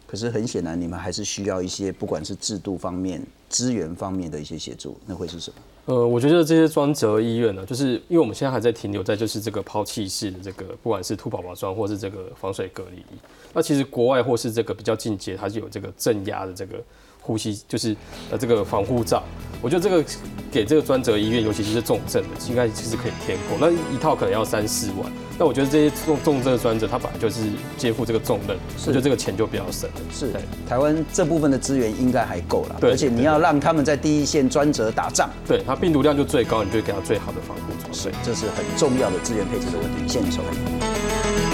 [0.07, 5.57] 可是很显然你们还是需要一些不管是制度方面、资源方面的一些协助，那会是什么？
[5.87, 13.19] 呃，我觉得这些专责医院呢，就是因为我们现在还在停留在就是这个抛弃式的这个，不管是兔宝宝装或是这个防水隔离衣，
[13.53, 16.81] 那其实国外或是这个比较进阶，它是有这个镇压的这个。
[17.27, 17.97] 呼吸就是
[18.31, 19.23] 呃这个防护罩，
[19.63, 20.05] 我觉得这个
[20.53, 23.57] 给这个专责医院，尤其是重症的，应该其实可以填够。
[23.59, 27.41] 那一套可能要三四万，那我觉得这些重重症的专责，他本来就是
[27.79, 29.97] 肩负这个重任，我觉得这个钱就比较省了。
[30.13, 30.31] 是，
[30.69, 37.91] 台湾这部分的资源应该还够了，而且你要让他们在第一线专责打仗，对他病毒量就最高，你就给他最好的防护装。
[38.05, 40.07] 对，这是很重要的资源配置的问题。
[40.07, 41.54] 谢谢你收看。